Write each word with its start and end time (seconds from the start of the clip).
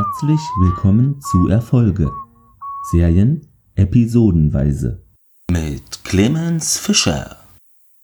Herzlich 0.00 0.40
willkommen 0.58 1.20
zu 1.20 1.48
Erfolge. 1.48 2.10
Serien 2.90 3.46
episodenweise. 3.74 5.02
Mit 5.50 6.04
Clemens 6.04 6.78
Fischer. 6.78 7.36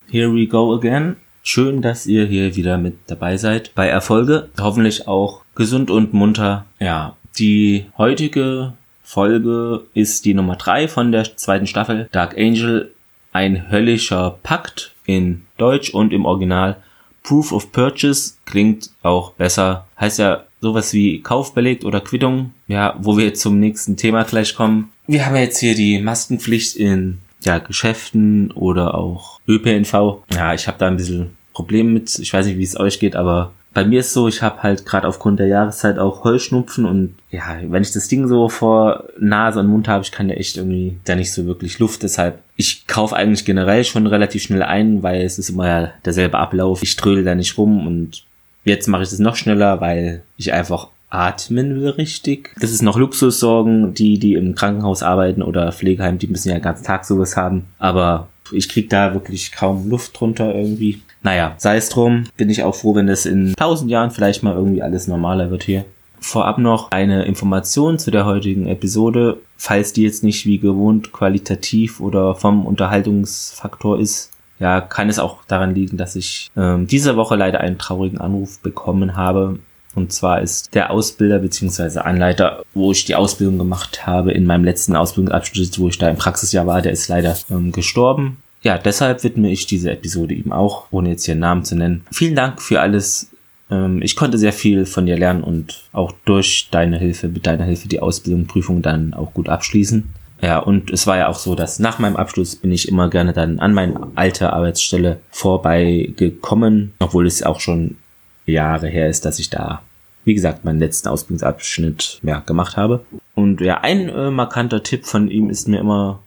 Here 0.06 0.30
we 0.30 0.46
go 0.46 0.74
again. 0.74 1.16
Schön, 1.42 1.80
dass 1.80 2.06
ihr 2.06 2.26
hier 2.26 2.54
wieder 2.54 2.76
mit 2.76 2.98
dabei 3.06 3.38
seid 3.38 3.74
bei 3.74 3.88
Erfolge. 3.88 4.50
Hoffentlich 4.60 5.08
auch 5.08 5.42
gesund 5.54 5.90
und 5.90 6.12
munter. 6.12 6.66
Ja, 6.80 7.16
die 7.38 7.86
heutige 7.96 8.74
Folge 9.02 9.86
ist 9.94 10.26
die 10.26 10.34
Nummer 10.34 10.56
drei 10.56 10.88
von 10.88 11.12
der 11.12 11.38
zweiten 11.38 11.66
Staffel. 11.66 12.10
Dark 12.12 12.36
Angel, 12.36 12.92
ein 13.32 13.70
höllischer 13.70 14.38
Pakt 14.42 14.94
in 15.06 15.46
Deutsch 15.56 15.94
und 15.94 16.12
im 16.12 16.26
Original. 16.26 16.76
Proof 17.22 17.52
of 17.52 17.72
Purchase 17.72 18.34
klingt 18.44 18.90
auch 19.02 19.32
besser. 19.32 19.86
Heißt 19.98 20.18
ja 20.18 20.45
sowas 20.60 20.92
wie 20.92 21.20
Kauf 21.22 21.54
belegt 21.54 21.84
oder 21.84 22.00
Quittung. 22.00 22.52
Ja, 22.66 22.96
wo 23.00 23.16
wir 23.16 23.34
zum 23.34 23.60
nächsten 23.60 23.96
Thema 23.96 24.24
gleich 24.24 24.54
kommen. 24.54 24.92
Wir 25.06 25.26
haben 25.26 25.36
jetzt 25.36 25.58
hier 25.58 25.74
die 25.74 26.00
Maskenpflicht 26.00 26.76
in 26.76 27.18
ja, 27.42 27.58
Geschäften 27.58 28.50
oder 28.52 28.94
auch 28.94 29.40
ÖPNV. 29.46 30.22
Ja, 30.32 30.54
ich 30.54 30.66
habe 30.66 30.78
da 30.78 30.88
ein 30.88 30.96
bisschen 30.96 31.36
Probleme 31.52 31.90
mit. 31.90 32.18
Ich 32.18 32.32
weiß 32.32 32.46
nicht, 32.46 32.58
wie 32.58 32.64
es 32.64 32.78
euch 32.78 32.98
geht, 32.98 33.16
aber 33.16 33.52
bei 33.76 33.84
mir 33.84 34.00
ist 34.00 34.14
so, 34.14 34.26
ich 34.26 34.40
habe 34.40 34.62
halt 34.62 34.86
gerade 34.86 35.06
aufgrund 35.06 35.38
der 35.38 35.48
Jahreszeit 35.48 35.98
auch 35.98 36.24
Heuschnupfen 36.24 36.86
und 36.86 37.14
ja, 37.30 37.58
wenn 37.68 37.82
ich 37.82 37.92
das 37.92 38.08
Ding 38.08 38.26
so 38.26 38.48
vor 38.48 39.04
Nase 39.18 39.60
und 39.60 39.66
Mund 39.66 39.86
habe, 39.86 40.02
ich 40.02 40.12
kann 40.12 40.30
ja 40.30 40.34
echt 40.34 40.56
irgendwie 40.56 40.96
da 41.04 41.14
nicht 41.14 41.30
so 41.30 41.44
wirklich 41.44 41.78
Luft. 41.78 42.02
Deshalb, 42.02 42.38
ich 42.56 42.86
kaufe 42.86 43.14
eigentlich 43.14 43.44
generell 43.44 43.84
schon 43.84 44.06
relativ 44.06 44.44
schnell 44.44 44.62
ein, 44.62 45.02
weil 45.02 45.20
es 45.20 45.38
ist 45.38 45.50
immer 45.50 45.68
ja 45.68 45.92
derselbe 46.06 46.38
Ablauf. 46.38 46.82
Ich 46.82 46.96
trödel 46.96 47.22
da 47.22 47.34
nicht 47.34 47.58
rum 47.58 47.86
und 47.86 48.24
jetzt 48.66 48.88
mache 48.88 49.04
ich 49.04 49.10
das 49.10 49.18
noch 49.18 49.36
schneller, 49.36 49.80
weil 49.80 50.22
ich 50.36 50.52
einfach 50.52 50.88
atmen 51.08 51.76
will 51.76 51.88
richtig. 51.90 52.54
Das 52.60 52.72
ist 52.72 52.82
noch 52.82 52.98
Luxussorgen, 52.98 53.94
die, 53.94 54.18
die 54.18 54.34
im 54.34 54.54
Krankenhaus 54.54 55.02
arbeiten 55.02 55.42
oder 55.42 55.72
Pflegeheim, 55.72 56.18
die 56.18 56.26
müssen 56.26 56.48
ja 56.48 56.56
den 56.56 56.62
ganzen 56.62 56.84
Tag 56.84 57.04
sowas 57.04 57.36
haben. 57.36 57.66
Aber 57.78 58.28
ich 58.52 58.68
krieg 58.68 58.90
da 58.90 59.14
wirklich 59.14 59.52
kaum 59.52 59.88
Luft 59.88 60.18
drunter 60.18 60.54
irgendwie. 60.54 61.00
Naja, 61.22 61.54
sei 61.58 61.76
es 61.76 61.88
drum, 61.88 62.24
bin 62.36 62.50
ich 62.50 62.62
auch 62.62 62.74
froh, 62.74 62.94
wenn 62.94 63.06
das 63.06 63.26
in 63.26 63.54
tausend 63.54 63.90
Jahren 63.90 64.10
vielleicht 64.10 64.42
mal 64.42 64.54
irgendwie 64.54 64.82
alles 64.82 65.08
normaler 65.08 65.50
wird 65.50 65.64
hier. 65.64 65.84
Vorab 66.20 66.58
noch 66.58 66.90
eine 66.90 67.24
Information 67.24 67.98
zu 67.98 68.10
der 68.10 68.26
heutigen 68.26 68.66
Episode, 68.66 69.38
falls 69.56 69.92
die 69.92 70.02
jetzt 70.02 70.24
nicht 70.24 70.46
wie 70.46 70.58
gewohnt 70.58 71.12
qualitativ 71.12 72.00
oder 72.00 72.34
vom 72.34 72.66
Unterhaltungsfaktor 72.66 73.98
ist. 74.00 74.30
Ja, 74.58 74.80
kann 74.80 75.08
es 75.08 75.18
auch 75.18 75.44
daran 75.46 75.74
liegen, 75.74 75.96
dass 75.96 76.16
ich 76.16 76.50
ähm, 76.56 76.86
diese 76.86 77.16
Woche 77.16 77.36
leider 77.36 77.60
einen 77.60 77.78
traurigen 77.78 78.18
Anruf 78.18 78.58
bekommen 78.60 79.16
habe. 79.16 79.58
Und 79.94 80.12
zwar 80.12 80.42
ist 80.42 80.74
der 80.74 80.90
Ausbilder 80.90 81.38
bzw. 81.38 82.00
Anleiter, 82.00 82.62
wo 82.74 82.92
ich 82.92 83.04
die 83.06 83.14
Ausbildung 83.14 83.58
gemacht 83.58 84.06
habe, 84.06 84.32
in 84.32 84.44
meinem 84.44 84.64
letzten 84.64 84.94
Ausbildungsabschnitt, 84.94 85.78
wo 85.78 85.88
ich 85.88 85.98
da 85.98 86.08
im 86.08 86.16
Praxisjahr 86.16 86.66
war, 86.66 86.82
der 86.82 86.92
ist 86.92 87.08
leider 87.08 87.34
ähm, 87.50 87.72
gestorben. 87.72 88.38
Ja, 88.62 88.78
deshalb 88.78 89.24
widme 89.24 89.50
ich 89.50 89.66
diese 89.66 89.90
Episode 89.90 90.34
ihm 90.34 90.52
auch, 90.52 90.86
ohne 90.90 91.10
jetzt 91.10 91.24
hier 91.24 91.32
einen 91.32 91.40
Namen 91.40 91.64
zu 91.64 91.76
nennen. 91.76 92.04
Vielen 92.10 92.34
Dank 92.34 92.60
für 92.60 92.80
alles. 92.80 93.30
Ähm, 93.70 94.02
ich 94.02 94.16
konnte 94.16 94.38
sehr 94.38 94.52
viel 94.52 94.86
von 94.86 95.06
dir 95.06 95.16
lernen 95.16 95.42
und 95.42 95.84
auch 95.92 96.12
durch 96.24 96.68
deine 96.70 96.98
Hilfe, 96.98 97.28
mit 97.28 97.46
deiner 97.46 97.64
Hilfe 97.64 97.88
die 97.88 98.00
Ausbildung, 98.00 98.46
Prüfung 98.46 98.82
dann 98.82 99.14
auch 99.14 99.32
gut 99.32 99.48
abschließen. 99.48 100.12
Ja, 100.42 100.58
und 100.58 100.90
es 100.90 101.06
war 101.06 101.16
ja 101.16 101.28
auch 101.28 101.38
so, 101.38 101.54
dass 101.54 101.78
nach 101.78 101.98
meinem 101.98 102.16
Abschluss 102.16 102.56
bin 102.56 102.70
ich 102.70 102.88
immer 102.88 103.08
gerne 103.08 103.32
dann 103.32 103.58
an 103.58 103.72
meine 103.72 104.08
alte 104.16 104.52
Arbeitsstelle 104.52 105.20
vorbeigekommen, 105.30 106.92
obwohl 106.98 107.26
es 107.26 107.42
auch 107.42 107.60
schon 107.60 107.96
Jahre 108.44 108.88
her 108.88 109.08
ist, 109.08 109.24
dass 109.24 109.38
ich 109.38 109.50
da, 109.50 109.82
wie 110.24 110.34
gesagt, 110.34 110.64
meinen 110.64 110.78
letzten 110.78 111.08
Ausbildungsabschnitt 111.08 112.20
ja, 112.22 112.40
gemacht 112.40 112.76
habe. 112.76 113.04
Und 113.34 113.60
ja, 113.60 113.80
ein 113.80 114.08
äh, 114.08 114.30
markanter 114.30 114.82
Tipp 114.82 115.06
von 115.06 115.30
ihm 115.30 115.50
ist 115.50 115.68
mir 115.68 115.80
immer 115.80 116.20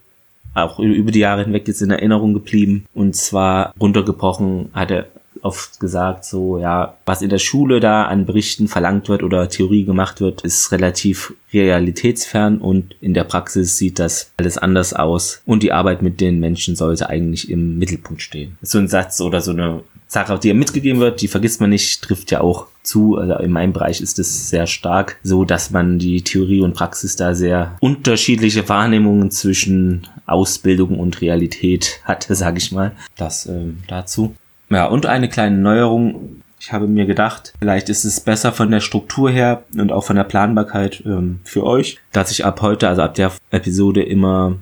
auch 0.56 0.80
über 0.80 1.12
die 1.12 1.20
Jahre 1.20 1.44
hinweg 1.44 1.68
jetzt 1.68 1.82
in 1.82 1.92
Erinnerung 1.92 2.34
geblieben. 2.34 2.86
Und 2.94 3.16
zwar 3.16 3.74
runtergebrochen 3.80 4.70
hat 4.74 4.92
er 4.92 5.08
oft 5.42 5.80
gesagt, 5.80 6.26
so, 6.26 6.60
ja, 6.60 6.98
was 7.06 7.22
in 7.22 7.30
der 7.30 7.38
Schule 7.38 7.80
da 7.80 8.04
an 8.04 8.26
Berichten 8.26 8.68
verlangt 8.68 9.10
wird 9.10 9.24
oder 9.24 9.50
Theorie 9.50 9.86
gemacht 9.86 10.22
wird, 10.22 10.42
ist 10.42 10.72
relativ 10.72 11.34
realitätsfern 11.54 12.60
und 12.60 12.96
in 13.02 13.14
der 13.14 13.24
Praxis 13.24 13.78
sieht 13.78 14.00
das 14.00 14.32
alles 14.38 14.58
anders 14.58 14.94
aus 14.94 15.42
und 15.46 15.64
die 15.64 15.72
Arbeit 15.72 16.02
mit 16.02 16.22
den 16.22 16.40
Menschen 16.40 16.76
sollte 16.76 17.10
eigentlich 17.10 17.50
im 17.50 17.78
Mittelpunkt 17.78 18.22
stehen. 18.22 18.58
So 18.62 18.78
ein 18.78 18.88
Satz 18.88 19.20
oder 19.22 19.42
so 19.42 19.52
eine 19.52 19.82
Sache, 20.12 20.40
die 20.40 20.54
mitgegeben 20.56 21.00
wird, 21.00 21.22
die 21.22 21.28
vergisst 21.28 21.62
man 21.62 21.70
nicht, 21.70 22.02
trifft 22.02 22.32
ja 22.32 22.42
auch 22.42 22.66
zu. 22.82 23.18
Also 23.18 23.36
in 23.36 23.52
meinem 23.52 23.74
Bereich 23.74 24.02
ist 24.02 24.18
es 24.18 24.50
sehr 24.50 24.66
stark 24.66 25.20
so, 25.22 25.46
dass 25.46 25.70
man 25.70 26.00
die 26.00 26.24
Theorie 26.24 26.62
und 26.62 26.74
Praxis 26.74 27.16
da 27.16 27.36
sehr 27.36 27.78
unterschiedliche 27.80 28.68
Wahrnehmungen 28.68 29.30
zwischen 29.30 30.08
Ausbildung 30.26 31.00
und 31.00 31.22
Realität 31.22 32.02
hatte, 32.06 32.34
sage 32.36 32.58
ich 32.58 32.72
mal. 32.72 32.94
Das 33.18 33.46
ähm, 33.46 33.84
dazu. 33.88 34.36
Ja, 34.70 34.86
und 34.86 35.06
eine 35.06 35.30
kleine 35.30 35.58
Neuerung. 35.58 36.42
Ich 36.60 36.74
habe 36.74 36.88
mir 36.88 37.06
gedacht, 37.06 37.54
vielleicht 37.60 37.90
ist 37.90 38.04
es 38.04 38.20
besser 38.20 38.52
von 38.52 38.70
der 38.70 38.82
Struktur 38.82 39.30
her 39.30 39.64
und 39.78 39.92
auch 39.92 40.04
von 40.04 40.18
der 40.18 40.26
Planbarkeit 40.26 41.02
ähm, 41.06 41.40
für 41.46 41.66
euch, 41.66 41.98
dass 42.12 42.32
ich 42.32 42.46
ab 42.46 42.62
heute, 42.62 42.90
also 42.90 43.02
ab 43.02 43.16
der 43.16 43.32
Episode 43.50 44.04
immer 44.04 44.58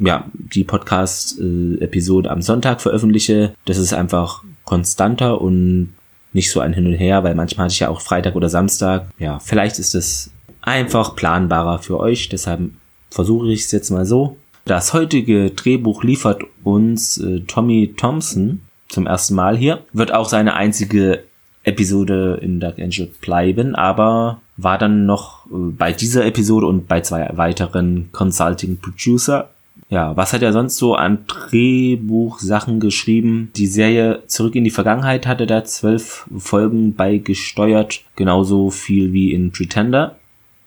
ja, 0.00 0.24
die 0.32 0.64
Podcast-Episode 0.64 2.30
am 2.30 2.40
Sonntag 2.40 2.80
veröffentliche. 2.80 3.54
Das 3.66 3.76
ist 3.76 3.92
einfach 3.92 4.42
konstanter 4.64 5.40
und 5.40 5.92
nicht 6.32 6.50
so 6.50 6.60
ein 6.60 6.72
Hin 6.72 6.86
und 6.86 6.94
Her, 6.94 7.22
weil 7.24 7.34
manchmal 7.34 7.64
hatte 7.64 7.74
ich 7.74 7.80
ja 7.80 7.90
auch 7.90 8.00
Freitag 8.00 8.34
oder 8.34 8.48
Samstag. 8.48 9.10
Ja, 9.18 9.38
vielleicht 9.38 9.78
ist 9.78 9.94
es 9.94 10.30
einfach 10.62 11.14
planbarer 11.14 11.80
für 11.80 12.00
euch, 12.00 12.30
deshalb 12.30 12.70
versuche 13.10 13.48
ich 13.52 13.60
es 13.60 13.72
jetzt 13.72 13.90
mal 13.90 14.06
so. 14.06 14.38
Das 14.64 14.94
heutige 14.94 15.50
Drehbuch 15.50 16.04
liefert 16.04 16.44
uns 16.62 17.18
äh, 17.18 17.40
Tommy 17.40 17.94
Thompson 17.96 18.62
zum 18.92 19.06
ersten 19.06 19.34
Mal 19.34 19.56
hier. 19.56 19.80
Wird 19.92 20.12
auch 20.12 20.28
seine 20.28 20.54
einzige 20.54 21.24
Episode 21.64 22.38
in 22.42 22.60
Dark 22.60 22.78
Angel 22.78 23.10
bleiben, 23.20 23.74
aber 23.74 24.40
war 24.56 24.78
dann 24.78 25.06
noch 25.06 25.46
äh, 25.46 25.70
bei 25.76 25.92
dieser 25.92 26.26
Episode 26.26 26.66
und 26.66 26.88
bei 26.88 27.00
zwei 27.00 27.28
weiteren 27.34 28.10
Consulting 28.12 28.78
Producer. 28.78 29.50
Ja, 29.88 30.16
was 30.16 30.32
hat 30.32 30.42
er 30.42 30.52
sonst 30.52 30.76
so 30.78 30.94
an 30.94 31.24
Drehbuchsachen 31.26 32.80
geschrieben? 32.80 33.50
Die 33.56 33.66
Serie 33.66 34.22
Zurück 34.26 34.54
in 34.54 34.64
die 34.64 34.70
Vergangenheit 34.70 35.26
hatte 35.26 35.46
da 35.46 35.64
zwölf 35.64 36.26
Folgen 36.36 36.94
beigesteuert, 36.94 38.00
genauso 38.16 38.70
viel 38.70 39.12
wie 39.12 39.32
in 39.32 39.52
Pretender 39.52 40.16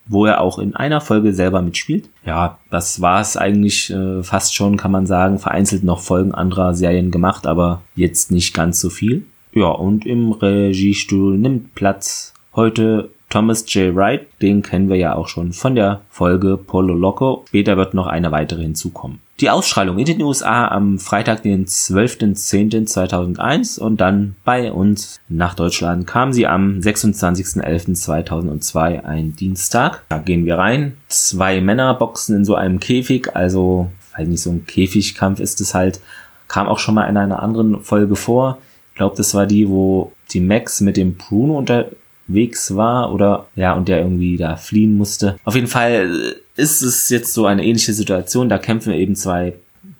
wo 0.08 0.26
er 0.26 0.42
auch 0.42 0.60
in 0.60 0.76
einer 0.76 1.02
Folge 1.02 1.34
selber 1.34 1.62
mitspielt. 1.62 2.10
Ja, 2.26 2.60
das 2.70 3.02
war 3.02 3.22
es 3.22 3.38
eigentlich 3.38 3.92
äh, 3.92 4.24
fast 4.24 4.56
schon, 4.56 4.78
kann 4.78 4.92
man 4.92 5.08
sagen. 5.08 5.40
Vereinzelt 5.40 5.84
noch 5.84 6.00
Folgen 6.00 6.34
anderer 6.34 6.74
Serien 6.74 7.12
gemacht, 7.12 7.48
aber 7.48 7.82
jetzt 7.96 8.32
nicht 8.32 8.54
ganz 8.54 8.80
so 8.80 8.90
viel. 8.90 9.26
Ja, 9.54 9.68
und 9.68 10.06
im 10.06 10.32
Regiestuhl 10.32 11.38
nimmt 11.38 11.76
Platz 11.76 12.34
heute 12.56 13.10
Thomas 13.36 13.66
J. 13.68 13.94
Wright. 13.94 14.28
Den 14.42 14.62
kennen 14.62 14.88
wir 14.88 14.96
ja 14.96 15.14
auch 15.14 15.28
schon 15.28 15.52
von 15.52 15.76
der 15.76 16.00
Folge 16.10 16.56
Polo 16.56 16.94
Loco. 16.94 17.44
Später 17.50 17.76
wird 17.76 17.94
noch 17.94 18.08
eine 18.08 18.32
weitere 18.32 18.62
hinzukommen 18.62 19.20
die 19.42 19.50
Ausstrahlung 19.50 20.00
in 20.00 20.06
den 20.06 20.22
USA 20.22 20.70
am 20.70 20.98
Freitag, 20.98 21.44
den 21.44 21.66
12.10.2001 21.66 23.82
und 23.82 24.00
dann 24.00 24.38
bei 24.46 24.72
uns 24.72 25.20
nach 25.28 25.56
Deutschland 25.56 26.08
kam 26.08 26.32
sie 26.32 26.48
am 26.48 26.80
26.11.2002, 26.80 29.04
ein 29.04 29.36
Dienstag. 29.36 30.04
Da 30.08 30.20
gehen 30.20 30.46
wir 30.46 30.58
rein. 30.58 30.96
Zwei 31.10 31.60
Männer 31.60 31.96
boxen 31.96 32.38
in 32.38 32.46
so 32.46 32.56
einem 32.56 32.80
Käfig, 32.80 33.36
also 33.36 33.92
weil 34.16 34.28
nicht 34.28 34.42
so 34.42 34.52
ein 34.52 34.66
Käfigkampf 34.66 35.42
ist 35.42 35.60
es 35.60 35.74
halt. 35.74 36.00
Kam 36.48 36.68
auch 36.68 36.80
schon 36.80 36.96
mal 36.96 37.10
in 37.10 37.18
einer 37.18 37.44
anderen 37.44 37.82
Folge 37.82 38.16
vor. 38.16 38.60
Ich 38.92 38.98
glaube, 38.98 39.18
das 39.18 39.34
war 39.34 39.48
die, 39.48 39.68
wo 39.68 40.14
die 40.32 40.40
Max 40.40 40.80
mit 40.80 40.96
dem 40.96 41.16
Bruno 41.16 41.58
unterwegs 42.28 42.76
war 42.76 43.14
oder 43.14 43.48
ja, 43.56 43.74
und 43.74 43.88
der 43.88 44.00
irgendwie 44.00 44.38
da 44.38 44.56
fliehen 44.56 44.98
musste. 44.98 45.38
Auf 45.44 45.56
jeden 45.56 45.68
Fall 45.68 46.36
ist 46.56 46.82
es 46.82 47.10
jetzt 47.10 47.34
so 47.34 47.46
eine 47.46 47.64
ähnliche 47.64 47.94
Situation. 47.94 48.50
Da 48.50 48.58
kämpfen 48.58 48.94
eben 48.94 49.16
zwei 49.16 49.54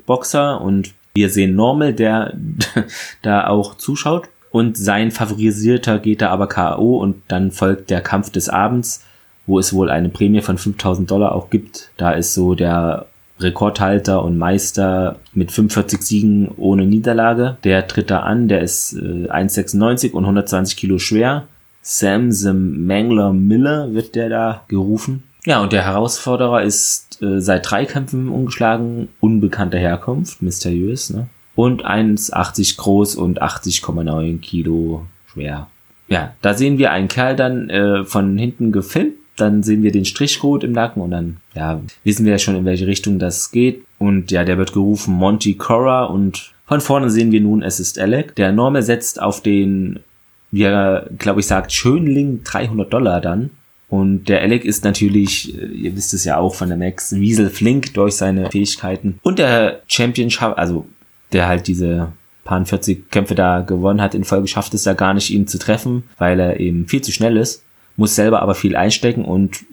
Boxer 0.06 0.62
und 0.62 0.94
wir 1.14 1.30
sehen 1.30 1.56
Normal, 1.56 1.94
der 1.94 2.34
da 3.22 3.48
auch 3.48 3.76
zuschaut. 3.76 4.28
Und 4.52 4.78
sein 4.78 5.12
favorisierter 5.12 6.00
geht 6.00 6.22
da 6.22 6.30
aber 6.30 6.48
K.O. 6.48 6.98
und 6.98 7.18
dann 7.28 7.52
folgt 7.52 7.90
der 7.90 8.00
Kampf 8.00 8.30
des 8.30 8.48
Abends, 8.48 9.04
wo 9.46 9.60
es 9.60 9.74
wohl 9.74 9.90
eine 9.90 10.08
Prämie 10.08 10.42
von 10.42 10.58
5000 10.58 11.12
Dollar 11.12 11.34
auch 11.36 11.50
gibt. 11.50 11.92
Da 11.98 12.12
ist 12.12 12.34
so 12.34 12.56
der 12.56 13.08
Rekordhalter 13.38 14.24
und 14.24 14.38
Meister 14.38 15.20
mit 15.34 15.52
45 15.52 16.02
Siegen 16.02 16.48
ohne 16.56 16.86
Niederlage. 16.86 17.58
Der 17.66 17.86
tritt 17.88 18.10
da 18.10 18.20
an, 18.20 18.48
der 18.48 18.62
ist 18.62 18.94
äh, 18.94 19.28
1,96 19.30 20.12
und 20.12 20.24
120 20.24 20.78
Kilo 20.78 21.00
schwer. 21.00 21.48
Sam 21.88 22.32
the 22.32 22.52
Mangler 22.52 23.32
Miller 23.32 23.94
wird 23.94 24.16
der 24.16 24.28
da 24.28 24.64
gerufen. 24.68 25.22
Ja, 25.46 25.62
und 25.62 25.72
der 25.72 25.86
Herausforderer 25.86 26.64
ist 26.64 27.22
äh, 27.22 27.40
seit 27.40 27.70
drei 27.70 27.86
Kämpfen 27.86 28.28
ungeschlagen, 28.30 29.10
unbekannter 29.20 29.78
Herkunft, 29.78 30.42
mysteriös, 30.42 31.12
ne? 31.12 31.28
Und 31.54 31.86
1,80 31.86 32.78
groß 32.78 33.16
und 33.16 33.42
80,9 33.42 34.40
Kilo 34.40 35.06
schwer. 35.32 35.68
Ja, 36.08 36.34
da 36.42 36.56
sehen 36.56 36.80
wir 36.80 36.92
einen 36.92 37.08
Kerl 37.08 37.36
dann 37.36 37.70
äh, 37.70 38.04
von 38.04 38.36
hinten 38.36 38.72
gefilmt, 38.72 39.14
dann 39.36 39.62
sehen 39.62 39.84
wir 39.84 39.92
den 39.92 40.06
Strichcode 40.06 40.64
im 40.64 40.72
Nacken 40.72 41.04
und 41.04 41.12
dann, 41.12 41.38
ja, 41.54 41.80
wissen 42.04 42.26
wir 42.26 42.32
ja 42.32 42.40
schon, 42.40 42.56
in 42.56 42.66
welche 42.66 42.88
Richtung 42.88 43.20
das 43.20 43.52
geht. 43.52 43.84
Und 44.00 44.32
ja, 44.32 44.44
der 44.44 44.58
wird 44.58 44.74
gerufen 44.74 45.14
Monty 45.14 45.54
Cora 45.54 46.06
und 46.06 46.52
von 46.66 46.82
vorne 46.82 47.12
sehen 47.12 47.32
wir 47.32 47.42
nun, 47.42 47.62
es 47.62 47.80
ist 47.80 48.00
Alec. 48.00 48.34
Der 48.36 48.52
Normal 48.52 48.82
setzt 48.82 49.22
auf 49.22 49.42
den, 49.42 50.00
wie 50.56 50.64
er, 50.64 51.10
glaube 51.18 51.42
ich, 51.42 51.48
sagt, 51.48 51.74
Schönling 51.74 52.42
300 52.46 52.92
Dollar 52.92 53.20
dann. 53.20 53.50
Und 53.90 54.30
der 54.30 54.42
Alec 54.42 54.64
ist 54.64 54.86
natürlich, 54.86 55.54
äh, 55.54 55.66
ihr 55.66 55.96
wisst 55.98 56.14
es 56.14 56.24
ja 56.24 56.38
auch 56.38 56.56
von 56.56 56.70
der 56.70 56.78
Max, 56.78 57.14
Wiesel 57.14 57.50
flink 57.50 57.94
durch 57.94 58.16
seine 58.16 58.50
Fähigkeiten. 58.50 59.20
Und 59.22 59.38
der 59.38 59.82
Championship, 59.88 60.54
also 60.56 60.86
der 61.34 61.50
halt 61.50 61.68
diese 61.68 62.14
paar 62.46 62.66
40 62.66 63.12
Kämpfe 63.12 63.36
da 63.36 63.60
gewonnen 63.60 64.02
hat 64.02 64.16
in 64.16 64.24
Folge, 64.24 64.48
schafft 64.48 64.74
es 64.74 64.86
ja 64.86 64.94
gar 64.94 65.14
nicht, 65.14 65.30
ihn 65.30 65.46
zu 65.46 65.60
treffen, 65.60 66.04
weil 66.20 66.40
er 66.40 66.58
eben 66.58 66.88
viel 66.88 67.02
zu 67.02 67.12
schnell 67.12 67.36
ist, 67.36 67.66
muss 67.98 68.16
selber 68.16 68.42
aber 68.42 68.56
viel 68.56 68.78
einstecken 68.78 69.26
und 69.26 69.66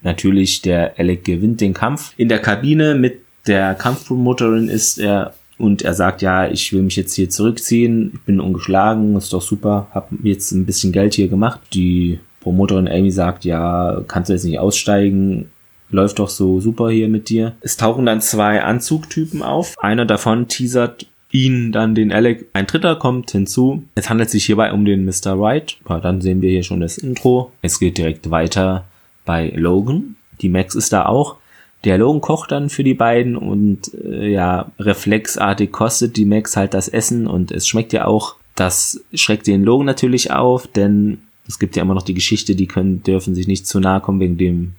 natürlich 0.00 0.62
der 0.62 0.94
Alec 0.98 1.24
gewinnt 1.24 1.60
den 1.60 1.74
Kampf. 1.74 2.14
In 2.16 2.30
der 2.30 2.38
Kabine 2.38 2.94
mit 2.94 3.20
der 3.46 3.74
Kampfpromoterin 3.74 4.70
ist 4.70 4.98
er 4.98 5.34
und 5.62 5.82
er 5.82 5.94
sagt, 5.94 6.22
ja, 6.22 6.48
ich 6.48 6.72
will 6.72 6.82
mich 6.82 6.96
jetzt 6.96 7.14
hier 7.14 7.30
zurückziehen, 7.30 8.10
ich 8.14 8.20
bin 8.22 8.40
ungeschlagen, 8.40 9.14
ist 9.14 9.32
doch 9.32 9.40
super, 9.40 9.86
hab 9.92 10.08
jetzt 10.24 10.50
ein 10.50 10.66
bisschen 10.66 10.90
Geld 10.90 11.14
hier 11.14 11.28
gemacht. 11.28 11.60
Die 11.72 12.18
Promoterin 12.40 12.88
Amy 12.88 13.12
sagt, 13.12 13.44
ja, 13.44 14.02
kannst 14.08 14.28
du 14.28 14.32
jetzt 14.32 14.42
nicht 14.42 14.58
aussteigen, 14.58 15.50
läuft 15.88 16.18
doch 16.18 16.30
so 16.30 16.60
super 16.60 16.90
hier 16.90 17.08
mit 17.08 17.28
dir. 17.28 17.54
Es 17.60 17.76
tauchen 17.76 18.06
dann 18.06 18.20
zwei 18.20 18.64
Anzugtypen 18.64 19.40
auf. 19.40 19.76
Einer 19.78 20.04
davon 20.04 20.48
teasert 20.48 21.06
ihn 21.30 21.70
dann 21.70 21.94
den 21.94 22.10
Alec. 22.10 22.48
Ein 22.54 22.66
dritter 22.66 22.96
kommt 22.96 23.30
hinzu. 23.30 23.84
Es 23.94 24.10
handelt 24.10 24.30
sich 24.30 24.44
hierbei 24.44 24.72
um 24.72 24.84
den 24.84 25.04
Mr. 25.04 25.38
Wright. 25.38 25.78
Ja, 25.88 26.00
dann 26.00 26.20
sehen 26.20 26.42
wir 26.42 26.50
hier 26.50 26.64
schon 26.64 26.80
das 26.80 26.98
Intro. 26.98 27.52
Es 27.62 27.78
geht 27.78 27.98
direkt 27.98 28.32
weiter 28.32 28.84
bei 29.24 29.52
Logan. 29.54 30.16
Die 30.40 30.48
Max 30.48 30.74
ist 30.74 30.92
da 30.92 31.06
auch. 31.06 31.36
Der 31.84 31.98
Logan 31.98 32.20
kocht 32.20 32.52
dann 32.52 32.70
für 32.70 32.84
die 32.84 32.94
beiden 32.94 33.36
und 33.36 33.92
äh, 33.94 34.28
ja, 34.28 34.70
reflexartig 34.78 35.72
kostet 35.72 36.16
die 36.16 36.24
Max 36.24 36.56
halt 36.56 36.74
das 36.74 36.88
Essen 36.88 37.26
und 37.26 37.50
es 37.50 37.66
schmeckt 37.66 37.92
ja 37.92 38.06
auch. 38.06 38.36
Das 38.54 39.02
schreckt 39.14 39.46
den 39.46 39.64
Logan 39.64 39.86
natürlich 39.86 40.30
auf, 40.30 40.66
denn 40.66 41.22
es 41.48 41.58
gibt 41.58 41.74
ja 41.74 41.82
immer 41.82 41.94
noch 41.94 42.02
die 42.02 42.14
Geschichte, 42.14 42.54
die 42.54 42.66
können, 42.66 43.02
dürfen 43.02 43.34
sich 43.34 43.48
nicht 43.48 43.66
zu 43.66 43.80
nahe 43.80 44.00
kommen 44.00 44.20
wegen 44.20 44.38
dem 44.38 44.74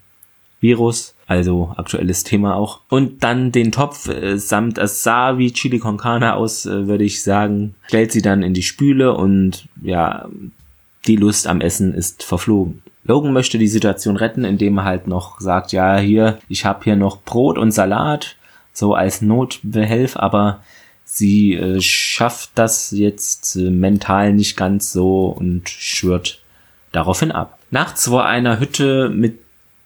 Virus. 0.62 1.14
Also 1.28 1.74
aktuelles 1.78 2.24
Thema 2.24 2.56
auch. 2.56 2.82
Und 2.90 3.24
dann 3.24 3.52
den 3.52 3.72
Topf 3.72 4.08
äh, 4.08 4.38
samt 4.38 4.80
Asabi 4.80 5.52
Chili 5.52 5.80
con 5.80 5.98
Carne 5.98 6.36
aus, 6.36 6.66
äh, 6.66 6.88
würde 6.88 7.04
ich 7.04 7.24
sagen, 7.24 7.76
stellt 7.88 8.12
sie 8.12 8.22
dann 8.22 8.44
in 8.44 8.54
die 8.54 8.62
Spüle 8.62 9.14
und 9.16 9.68
ja, 9.82 10.28
die 11.08 11.16
Lust 11.16 11.48
am 11.48 11.62
Essen 11.62 11.94
ist 11.94 12.24
verflogen. 12.24 12.82
Logan 13.04 13.34
möchte 13.34 13.58
die 13.58 13.68
Situation 13.68 14.16
retten, 14.16 14.46
indem 14.46 14.78
er 14.78 14.86
halt 14.86 15.08
noch 15.08 15.40
sagt, 15.40 15.72
ja, 15.72 15.98
hier, 15.98 16.40
ich 16.48 16.66
habe 16.66 16.84
hier 16.84 16.96
noch 16.96 17.22
Brot 17.22 17.58
und 17.58 17.72
Salat, 17.72 18.38
so 18.72 18.94
als 18.96 19.22
Notbehelf, 19.22 20.18
aber 20.18 20.62
sie 21.06 21.54
äh, 21.54 21.82
schafft 21.82 22.52
das 22.56 22.92
jetzt 22.92 23.56
äh, 23.56 23.70
mental 23.70 24.34
nicht 24.34 24.58
ganz 24.58 24.92
so 24.92 25.26
und 25.28 25.70
schwört 25.70 26.40
daraufhin 26.92 27.32
ab. 27.32 27.60
Nachts 27.72 28.08
vor 28.08 28.26
einer 28.26 28.60
Hütte 28.60 29.10
mit 29.10 29.40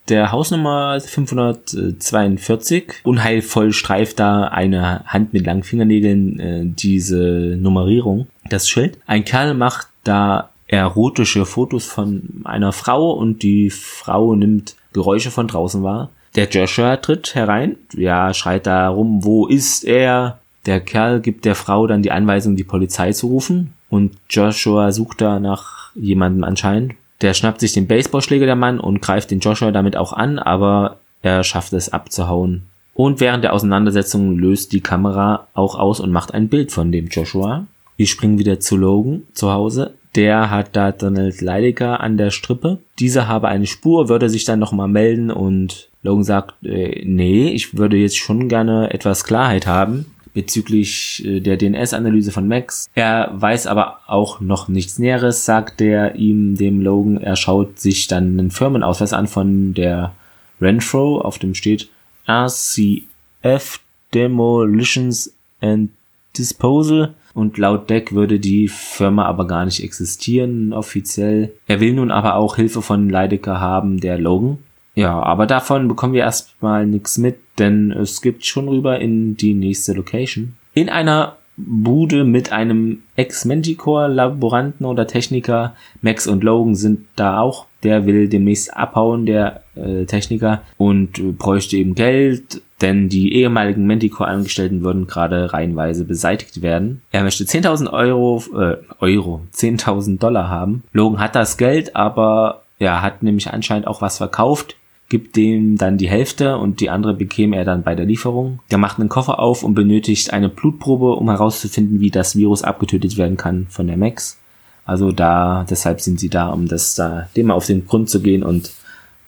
der 0.10 0.31
Hausnummer 0.31 1.00
542 1.02 2.94
unheilvoll 3.04 3.74
streift 3.74 4.19
da 4.19 4.46
eine 4.46 5.04
Hand 5.06 5.34
mit 5.34 5.46
langen 5.46 5.64
Fingernägeln 5.64 6.40
äh, 6.40 6.62
diese 6.66 7.58
Nummerierung, 7.60 8.28
das 8.50 8.69
Schild. 8.69 8.98
Ein 9.06 9.25
Kerl 9.25 9.54
macht 9.54 9.88
da 10.06 10.52
erotische 10.68 11.46
Fotos 11.46 11.86
von 11.86 12.42
einer 12.44 12.72
Frau 12.72 13.12
und 13.12 13.44
die 13.44 13.69
Frau 13.69 14.36
nimmt 14.36 14.75
Geräusche 14.94 15.31
von 15.31 15.48
draußen 15.48 15.84
wahr. 15.84 16.10
Der 16.36 16.50
Joshua 16.50 16.98
tritt 16.98 17.36
herein, 17.36 17.78
ja, 17.94 18.34
schreit 18.34 18.68
da 18.68 18.90
rum, 18.90 19.24
wo 19.24 19.48
ist 19.48 19.84
er? 19.84 20.40
Der 20.66 20.81
Kerl 20.81 21.22
gibt 21.22 21.46
der 21.46 21.56
Frau 21.56 21.88
dann 21.88 22.04
die 22.04 22.12
Anweisung, 22.12 22.56
die 22.56 22.64
Polizei 22.64 23.14
zu 23.14 23.28
rufen 23.28 23.74
und 23.90 24.18
Joshua 24.30 24.92
sucht 24.92 25.22
da 25.22 25.40
nach 25.40 25.92
jemandem 25.96 26.44
anscheinend. 26.44 26.94
Der 27.22 27.34
schnappt 27.34 27.62
sich 27.62 27.74
den 27.74 27.88
Baseballschläger 27.88 28.46
der 28.46 28.56
Mann 28.56 28.80
und 28.80 29.02
greift 29.02 29.31
den 29.31 29.40
Joshua 29.40 29.72
damit 29.72 29.96
auch 29.96 30.14
an, 30.14 30.38
aber 30.38 30.98
er 31.22 31.44
schafft 31.44 31.74
es 31.74 31.90
abzuhauen. 31.90 32.64
Und 32.94 33.19
während 33.19 33.44
der 33.44 33.54
Auseinandersetzung 33.54 34.38
löst 34.38 34.74
die 34.74 34.81
Kamera 34.81 35.48
auch 35.54 35.78
aus 35.78 36.00
und 36.00 36.12
macht 36.12 36.34
ein 36.34 36.50
Bild 36.50 36.72
von 36.72 36.92
dem 36.92 37.08
Joshua. 37.08 37.66
Wir 37.96 38.08
springen 38.08 38.38
wieder 38.38 38.60
zu 38.60 38.75
Logan 38.78 39.24
zu 39.34 39.52
Hause 39.52 39.94
der 40.18 40.50
hat 40.50 40.75
da 40.75 40.92
Donald 40.92 41.40
Leidecker 41.42 42.02
an 42.02 42.18
der 42.18 42.31
Strippe. 42.31 42.80
Dieser 43.00 43.28
habe 43.28 43.48
eine 43.48 43.68
Spur, 43.68 44.10
würde 44.10 44.30
sich 44.30 44.44
dann 44.44 44.60
nochmal 44.60 44.88
melden 44.88 45.31
und 45.31 45.90
Logan 46.02 46.24
sagt, 46.24 46.56
äh, 46.66 47.04
nee, 47.06 47.50
ich 47.50 47.78
würde 47.78 47.98
jetzt 47.98 48.18
schon 48.18 48.50
gerne 48.50 48.92
etwas 48.94 49.24
Klarheit 49.24 49.68
haben 49.68 50.08
bezüglich 50.34 51.25
äh, 51.25 51.40
der 51.40 51.58
DNS-Analyse 51.58 52.31
von 52.31 52.48
Max. 52.48 52.90
Er 52.94 53.31
weiß 53.34 53.66
aber 53.66 54.02
auch 54.06 54.40
noch 54.40 54.68
nichts 54.68 55.00
Näheres, 55.00 55.46
sagt 55.46 55.81
er 55.81 56.16
ihm, 56.16 56.58
dem 56.58 56.81
Logan. 56.81 57.18
Er 57.18 57.36
schaut 57.36 57.80
sich 57.80 58.08
dann 58.08 58.40
einen 58.40 58.52
Firmenausweis 58.52 59.14
an 59.14 59.28
von 59.28 59.74
der 59.74 60.14
Renfro, 60.62 61.22
auf 61.22 61.40
dem 61.40 61.56
steht 61.56 61.90
RCF 62.28 63.80
Demolitions 64.14 65.34
and 65.62 65.90
Disposal 66.38 67.14
und 67.38 67.60
laut 67.60 67.88
Deck 67.88 68.13
würde 68.13 68.39
die 68.39 68.68
Firma 68.68 69.25
aber 69.25 69.45
gar 69.45 69.63
nicht 69.63 69.84
existieren 69.84 70.74
offiziell. 70.74 71.54
Er 71.68 71.80
will 71.80 71.94
nun 71.94 72.10
aber 72.10 72.36
auch 72.36 72.56
Hilfe 72.56 72.81
von 72.81 73.12
Leidecker 73.12 73.62
haben, 73.62 74.00
der 74.00 74.18
Logan. 74.18 74.57
Ja, 74.95 75.22
aber 75.22 75.45
davon 75.45 75.88
bekommen 75.88 76.13
wir 76.13 76.22
erstmal 76.22 76.88
nichts 76.88 77.19
mit, 77.19 77.38
denn 77.60 77.92
es 77.92 78.24
gibt 78.24 78.44
schon 78.48 78.68
rüber 78.68 79.00
in 79.00 79.38
die 79.38 79.54
nächste 79.54 79.94
Location. 79.94 80.56
In 80.74 80.89
einer 80.89 81.38
Bude 81.57 82.24
mit 82.24 82.51
einem 82.51 83.04
Ex-Manticore-Laboranten 83.16 84.86
oder 84.86 85.06
Techniker. 85.06 85.75
Max 86.01 86.25
und 86.25 86.44
Logan 86.44 86.74
sind 86.74 87.06
da 87.16 87.40
auch. 87.40 87.68
Der 87.83 88.07
will 88.07 88.30
demnächst 88.30 88.75
abhauen, 88.75 89.28
der 89.28 89.62
äh, 89.75 90.06
Techniker, 90.06 90.63
und 90.78 91.19
äh, 91.19 91.31
bräuchte 91.33 91.78
eben 91.78 91.94
Geld 91.94 92.62
denn 92.81 93.09
die 93.09 93.33
ehemaligen 93.33 93.88
Manticore-Angestellten 93.88 94.83
würden 94.83 95.07
gerade 95.07 95.53
reihenweise 95.53 96.06
beseitigt 96.06 96.62
werden. 96.62 97.01
Er 97.12 97.24
möchte 97.24 97.44
10.000 97.44 97.91
Euro, 97.91 98.44
äh, 98.56 98.77
Euro, 99.00 99.41
10.000 99.53 100.19
Dollar 100.19 100.50
haben. 100.50 100.83
Logan 100.94 101.19
hat 101.19 101.35
das 101.35 101.57
Geld, 101.57 101.95
aber 101.95 102.61
er 102.80 103.02
hat 103.02 103.23
nämlich 103.23 103.52
anscheinend 103.52 103.87
auch 103.87 104.02
was 104.02 104.18
verkauft, 104.18 104.75
gibt 105.09 105.35
dem 105.35 105.78
dann 105.78 105.97
die 105.97 106.09
Hälfte 106.09 106.57
und 106.57 106.80
die 106.80 106.90
andere 106.90 107.13
bekäme 107.13 107.56
er 107.56 107.66
dann 107.66 107.83
bei 107.83 107.95
der 107.95 108.06
Lieferung. 108.06 108.59
Der 108.71 108.78
macht 108.78 108.99
einen 108.99 109.09
Koffer 109.09 109.40
auf 109.40 109.63
und 109.63 109.73
benötigt 109.73 110.33
eine 110.33 110.49
Blutprobe, 110.49 111.13
um 111.13 111.30
herauszufinden, 111.30 111.99
wie 111.99 112.11
das 112.11 112.35
Virus 112.35 112.63
abgetötet 112.63 113.18
werden 113.18 113.37
kann 113.37 113.68
von 113.69 113.87
der 113.87 113.97
Max. 113.97 114.37
Also 114.85 115.11
da, 115.11 115.66
deshalb 115.69 116.02
sind 116.02 116.19
sie 116.19 116.30
da, 116.30 116.49
um 116.49 116.68
das 116.68 116.95
da, 116.95 117.28
dem 117.35 117.52
auf 117.52 117.66
den 117.66 117.85
Grund 117.87 118.09
zu 118.09 118.21
gehen 118.21 118.44
und 118.44 118.71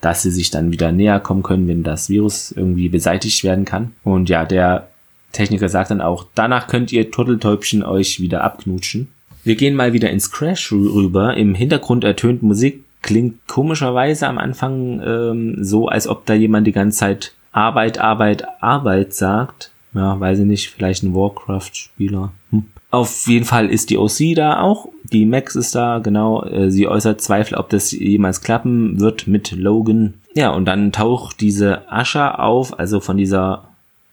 dass 0.01 0.21
sie 0.21 0.31
sich 0.31 0.51
dann 0.51 0.71
wieder 0.71 0.91
näher 0.91 1.19
kommen 1.19 1.43
können, 1.43 1.67
wenn 1.67 1.83
das 1.83 2.09
Virus 2.09 2.51
irgendwie 2.51 2.89
beseitigt 2.89 3.43
werden 3.43 3.65
kann. 3.65 3.93
Und 4.03 4.29
ja, 4.29 4.45
der 4.45 4.87
Techniker 5.31 5.69
sagt 5.69 5.91
dann 5.91 6.01
auch, 6.01 6.25
danach 6.35 6.67
könnt 6.67 6.91
ihr 6.91 7.11
Turteltäubchen 7.11 7.83
euch 7.83 8.19
wieder 8.19 8.43
abknutschen. 8.43 9.09
Wir 9.43 9.55
gehen 9.55 9.75
mal 9.75 9.93
wieder 9.93 10.09
ins 10.09 10.31
Crash 10.31 10.71
rüber. 10.71 11.35
Im 11.37 11.55
Hintergrund 11.55 12.03
ertönt 12.03 12.43
Musik, 12.43 12.83
klingt 13.01 13.47
komischerweise 13.47 14.27
am 14.27 14.37
Anfang 14.37 15.01
ähm, 15.05 15.63
so, 15.63 15.87
als 15.87 16.07
ob 16.07 16.25
da 16.25 16.33
jemand 16.33 16.67
die 16.67 16.71
ganze 16.71 16.99
Zeit 16.99 17.33
Arbeit, 17.51 17.99
Arbeit, 17.99 18.45
Arbeit 18.61 19.13
sagt. 19.13 19.71
Ja, 19.93 20.19
weiß 20.19 20.39
ich 20.39 20.45
nicht, 20.45 20.69
vielleicht 20.69 21.03
ein 21.03 21.15
Warcraft-Spieler. 21.15 22.31
Auf 22.91 23.27
jeden 23.27 23.45
Fall 23.45 23.69
ist 23.69 23.89
die 23.91 23.97
OC 23.97 24.35
da 24.35 24.61
auch. 24.61 24.89
Die 25.11 25.25
Max 25.25 25.55
ist 25.55 25.75
da, 25.75 25.99
genau. 25.99 26.43
Äh, 26.43 26.71
sie 26.71 26.87
äußert 26.87 27.21
Zweifel, 27.21 27.57
ob 27.57 27.69
das 27.69 27.91
jemals 27.91 28.41
klappen 28.41 28.99
wird 28.99 29.27
mit 29.27 29.51
Logan. 29.51 30.15
Ja, 30.33 30.51
und 30.51 30.65
dann 30.65 30.91
taucht 30.91 31.41
diese 31.41 31.91
Ascha 31.91 32.35
auf, 32.35 32.79
also 32.79 32.99
von 32.99 33.17
dieser 33.17 33.63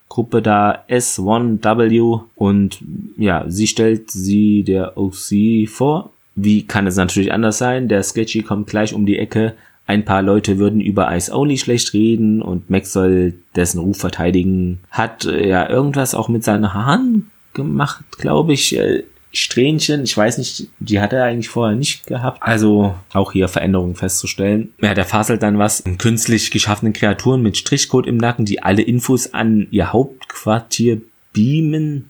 Gruppe 0.09 0.41
da 0.41 0.85
S1W 0.89 2.21
und 2.37 2.79
ja, 3.17 3.45
sie 3.49 3.67
stellt 3.67 4.11
sie 4.11 4.63
der 4.63 4.97
OC 4.97 5.69
vor. 5.69 6.11
Wie 6.35 6.67
kann 6.67 6.87
es 6.87 6.97
natürlich 6.97 7.33
anders 7.33 7.59
sein? 7.59 7.89
Der 7.89 8.03
Sketchy 8.03 8.43
kommt 8.43 8.67
gleich 8.67 8.95
um 8.95 9.07
die 9.07 9.19
Ecke. 9.19 9.55
Ein 9.87 10.05
paar 10.05 10.23
Leute 10.23 10.59
würden 10.59 10.81
über 10.81 11.15
Ice 11.15 11.33
Only 11.35 11.59
schlecht 11.59 11.93
reden 11.93 12.43
und 12.43 12.71
Max 12.71 12.93
soll 12.93 13.35
dessen 13.55 13.79
Ruf 13.79 13.99
verteidigen. 13.99 14.81
Hat 14.91 15.25
äh, 15.25 15.49
ja 15.49 15.69
irgendwas 15.69 16.15
auch 16.15 16.29
mit 16.29 16.45
seinen 16.45 16.75
Haaren 16.75 17.31
gemacht, 17.57 18.05
glaube 18.19 18.53
ich. 18.53 18.77
Äh, 18.77 19.03
Strähnchen, 19.33 20.05
ich 20.05 20.17
weiß 20.17 20.39
nicht, 20.39 20.69
die 20.79 21.01
hat 21.01 21.13
er 21.13 21.25
eigentlich 21.25 21.51
vorher 21.51 21.77
nicht 21.77 22.07
gehabt. 22.07 22.43
Also 22.43 22.95
auch 23.13 23.33
hier 23.33 23.49
Veränderungen 23.49 23.95
festzustellen. 23.95 24.73
Ja, 24.81 24.95
der 24.95 25.05
faselt 25.05 25.43
dann 25.43 25.59
was 25.59 25.85
künstlich 25.99 26.51
geschaffenen 26.51 26.95
Kreaturen 26.95 27.43
mit 27.43 27.57
Strichcode 27.59 28.07
im 28.07 28.17
Nacken, 28.17 28.47
die 28.47 28.63
alle 28.63 28.81
Infos 28.81 29.35
an 29.35 29.67
ihr 29.71 29.93
Hauptquartier 29.93 31.03
beamen. 31.35 32.09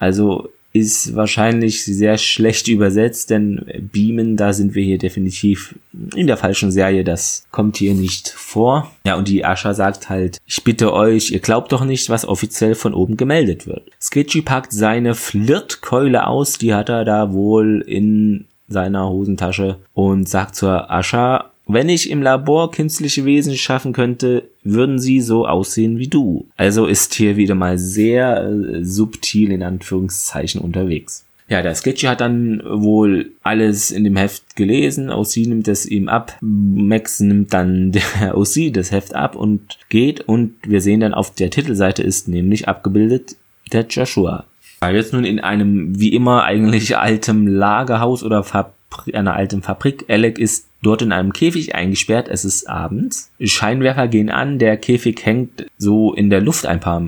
Also 0.00 0.50
ist 0.72 1.16
wahrscheinlich 1.16 1.84
sehr 1.84 2.16
schlecht 2.16 2.68
übersetzt, 2.68 3.30
denn 3.30 3.64
Beamen, 3.92 4.36
da 4.36 4.52
sind 4.52 4.74
wir 4.74 4.84
hier 4.84 4.98
definitiv 4.98 5.74
in 6.14 6.26
der 6.26 6.36
falschen 6.36 6.70
Serie, 6.70 7.02
das 7.02 7.46
kommt 7.50 7.76
hier 7.76 7.94
nicht 7.94 8.28
vor. 8.28 8.90
Ja, 9.04 9.16
und 9.16 9.28
die 9.28 9.44
Ascha 9.44 9.74
sagt 9.74 10.08
halt, 10.08 10.38
ich 10.46 10.62
bitte 10.62 10.92
euch, 10.92 11.32
ihr 11.32 11.40
glaubt 11.40 11.72
doch 11.72 11.84
nicht, 11.84 12.08
was 12.08 12.26
offiziell 12.26 12.74
von 12.74 12.94
oben 12.94 13.16
gemeldet 13.16 13.66
wird. 13.66 13.90
Sketchy 14.00 14.42
packt 14.42 14.72
seine 14.72 15.14
Flirtkeule 15.14 16.26
aus, 16.26 16.58
die 16.58 16.72
hat 16.72 16.88
er 16.88 17.04
da 17.04 17.32
wohl 17.32 17.82
in 17.86 18.46
seiner 18.68 19.08
Hosentasche 19.08 19.80
und 19.92 20.28
sagt 20.28 20.54
zur 20.54 20.90
Ascha, 20.90 21.49
wenn 21.72 21.88
ich 21.88 22.10
im 22.10 22.22
Labor 22.22 22.70
künstliche 22.70 23.24
Wesen 23.24 23.56
schaffen 23.56 23.92
könnte, 23.92 24.44
würden 24.62 24.98
sie 24.98 25.20
so 25.20 25.46
aussehen 25.46 25.98
wie 25.98 26.08
du. 26.08 26.46
Also 26.56 26.86
ist 26.86 27.14
hier 27.14 27.36
wieder 27.36 27.54
mal 27.54 27.78
sehr 27.78 28.44
äh, 28.44 28.84
subtil 28.84 29.52
in 29.52 29.62
Anführungszeichen 29.62 30.60
unterwegs. 30.60 31.24
Ja, 31.50 31.62
der 31.62 31.74
Sketchy 31.74 32.06
hat 32.06 32.20
dann 32.20 32.62
wohl 32.64 33.32
alles 33.42 33.90
in 33.90 34.04
dem 34.04 34.14
Heft 34.14 34.54
gelesen. 34.54 35.10
OC 35.10 35.38
nimmt 35.38 35.66
es 35.66 35.84
ihm 35.84 36.08
ab. 36.08 36.38
Max 36.40 37.18
nimmt 37.18 37.52
dann 37.52 37.90
der 38.20 38.38
OC 38.38 38.72
das 38.72 38.92
Heft 38.92 39.16
ab 39.16 39.34
und 39.34 39.78
geht. 39.88 40.20
Und 40.20 40.54
wir 40.64 40.80
sehen 40.80 41.00
dann 41.00 41.12
auf 41.12 41.34
der 41.34 41.50
Titelseite 41.50 42.04
ist 42.04 42.28
nämlich 42.28 42.68
abgebildet 42.68 43.34
der 43.72 43.84
Joshua. 43.88 44.44
Weil 44.78 44.94
jetzt 44.94 45.12
nun 45.12 45.24
in 45.24 45.40
einem 45.40 45.98
wie 45.98 46.14
immer 46.14 46.44
eigentlich 46.44 46.96
altem 46.96 47.48
Lagerhaus 47.48 48.22
oder 48.22 48.44
Fabri 48.44 49.14
einer 49.14 49.34
alten 49.34 49.60
Fabrik. 49.60 50.04
Alec 50.08 50.38
ist 50.38 50.69
dort 50.82 51.02
in 51.02 51.12
einem 51.12 51.32
Käfig 51.32 51.74
eingesperrt. 51.74 52.28
Es 52.28 52.44
ist 52.44 52.68
abends. 52.68 53.30
Scheinwerfer 53.40 54.08
gehen 54.08 54.30
an. 54.30 54.58
Der 54.58 54.76
Käfig 54.76 55.24
hängt 55.24 55.66
so 55.78 56.14
in 56.14 56.30
der 56.30 56.40
Luft 56.40 56.66
ein 56.66 56.80
paar, 56.80 57.02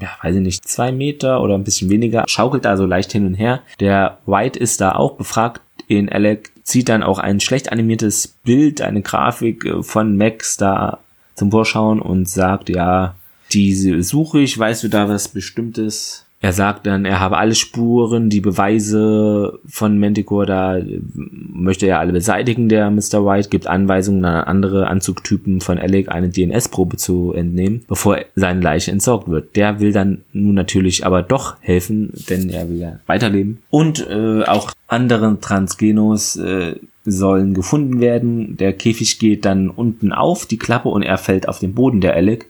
ja, 0.00 0.08
weiß 0.22 0.36
ich 0.36 0.42
nicht, 0.42 0.66
zwei 0.66 0.92
Meter 0.92 1.42
oder 1.42 1.54
ein 1.54 1.64
bisschen 1.64 1.90
weniger. 1.90 2.24
Schaukelt 2.26 2.64
da 2.64 2.76
so 2.76 2.86
leicht 2.86 3.12
hin 3.12 3.26
und 3.26 3.34
her. 3.34 3.62
Der 3.80 4.18
White 4.26 4.58
ist 4.58 4.80
da 4.80 4.92
auch 4.92 5.16
befragt. 5.16 5.62
In 5.86 6.08
Alec 6.08 6.52
zieht 6.64 6.88
dann 6.88 7.02
auch 7.02 7.18
ein 7.18 7.40
schlecht 7.40 7.72
animiertes 7.72 8.28
Bild, 8.44 8.82
eine 8.82 9.02
Grafik 9.02 9.64
äh, 9.64 9.82
von 9.82 10.16
Max 10.16 10.56
da 10.56 10.98
zum 11.34 11.50
Vorschauen 11.50 12.00
und 12.00 12.28
sagt, 12.28 12.68
ja, 12.68 13.14
diese 13.52 14.02
suche 14.02 14.40
ich, 14.40 14.58
weißt 14.58 14.84
du 14.84 14.88
da 14.88 15.08
was 15.08 15.28
Bestimmtes? 15.28 16.26
Er 16.40 16.52
sagt 16.52 16.86
dann, 16.86 17.04
er 17.04 17.18
habe 17.18 17.36
alle 17.36 17.56
Spuren, 17.56 18.30
die 18.30 18.40
Beweise 18.40 19.58
von 19.66 19.98
Manticore, 19.98 20.46
da 20.46 20.78
möchte 21.14 21.86
er 21.86 21.98
alle 21.98 22.12
beseitigen, 22.12 22.68
der 22.68 22.90
Mr. 22.90 23.26
White, 23.26 23.48
gibt 23.48 23.66
Anweisungen 23.66 24.24
an 24.24 24.44
andere 24.44 24.86
Anzugtypen 24.86 25.60
von 25.60 25.78
Alec 25.78 26.08
eine 26.10 26.28
DNS-Probe 26.28 26.96
zu 26.96 27.32
entnehmen, 27.32 27.84
bevor 27.88 28.18
seine 28.36 28.60
Leiche 28.60 28.92
entsorgt 28.92 29.28
wird. 29.28 29.56
Der 29.56 29.80
will 29.80 29.92
dann 29.92 30.22
nun 30.32 30.54
natürlich 30.54 31.04
aber 31.04 31.22
doch 31.22 31.56
helfen, 31.60 32.12
denn 32.28 32.50
er 32.50 32.68
will 32.68 32.78
ja 32.78 33.00
weiterleben. 33.06 33.58
Und 33.70 34.06
äh, 34.08 34.44
auch 34.44 34.72
anderen 34.86 35.40
Transgenos 35.40 36.36
äh, 36.36 36.76
sollen 37.04 37.54
gefunden 37.54 38.00
werden. 38.00 38.56
Der 38.56 38.72
Käfig 38.74 39.18
geht 39.18 39.44
dann 39.44 39.70
unten 39.70 40.12
auf, 40.12 40.46
die 40.46 40.58
Klappe, 40.58 40.88
und 40.88 41.02
er 41.02 41.18
fällt 41.18 41.48
auf 41.48 41.58
den 41.58 41.74
Boden 41.74 42.00
der 42.00 42.14
Alec 42.14 42.46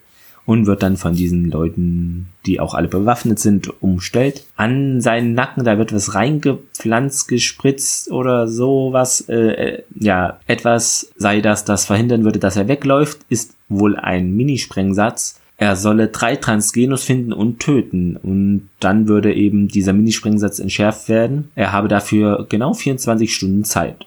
und 0.48 0.64
wird 0.64 0.82
dann 0.82 0.96
von 0.96 1.12
diesen 1.12 1.50
Leuten, 1.50 2.30
die 2.46 2.58
auch 2.58 2.72
alle 2.72 2.88
bewaffnet 2.88 3.38
sind, 3.38 3.82
umstellt. 3.82 4.46
An 4.56 5.02
seinen 5.02 5.34
Nacken, 5.34 5.62
da 5.62 5.76
wird 5.76 5.92
was 5.92 6.14
reingepflanzt, 6.14 7.28
gespritzt 7.28 8.10
oder 8.10 8.48
sowas. 8.48 9.20
Äh, 9.28 9.34
äh, 9.34 9.82
ja, 9.94 10.40
etwas 10.46 11.12
sei 11.16 11.42
das, 11.42 11.66
das 11.66 11.84
verhindern 11.84 12.24
würde, 12.24 12.38
dass 12.38 12.56
er 12.56 12.66
wegläuft, 12.66 13.18
ist 13.28 13.56
wohl 13.68 13.96
ein 13.96 14.34
Minisprengsatz. 14.36 15.38
Er 15.58 15.76
solle 15.76 16.08
drei 16.08 16.36
Transgenos 16.36 17.04
finden 17.04 17.34
und 17.34 17.60
töten. 17.60 18.16
Und 18.16 18.70
dann 18.80 19.06
würde 19.06 19.34
eben 19.34 19.68
dieser 19.68 19.92
Minisprengsatz 19.92 20.60
entschärft 20.60 21.10
werden. 21.10 21.50
Er 21.56 21.72
habe 21.72 21.88
dafür 21.88 22.46
genau 22.48 22.72
24 22.72 23.34
Stunden 23.34 23.64
Zeit. 23.64 24.06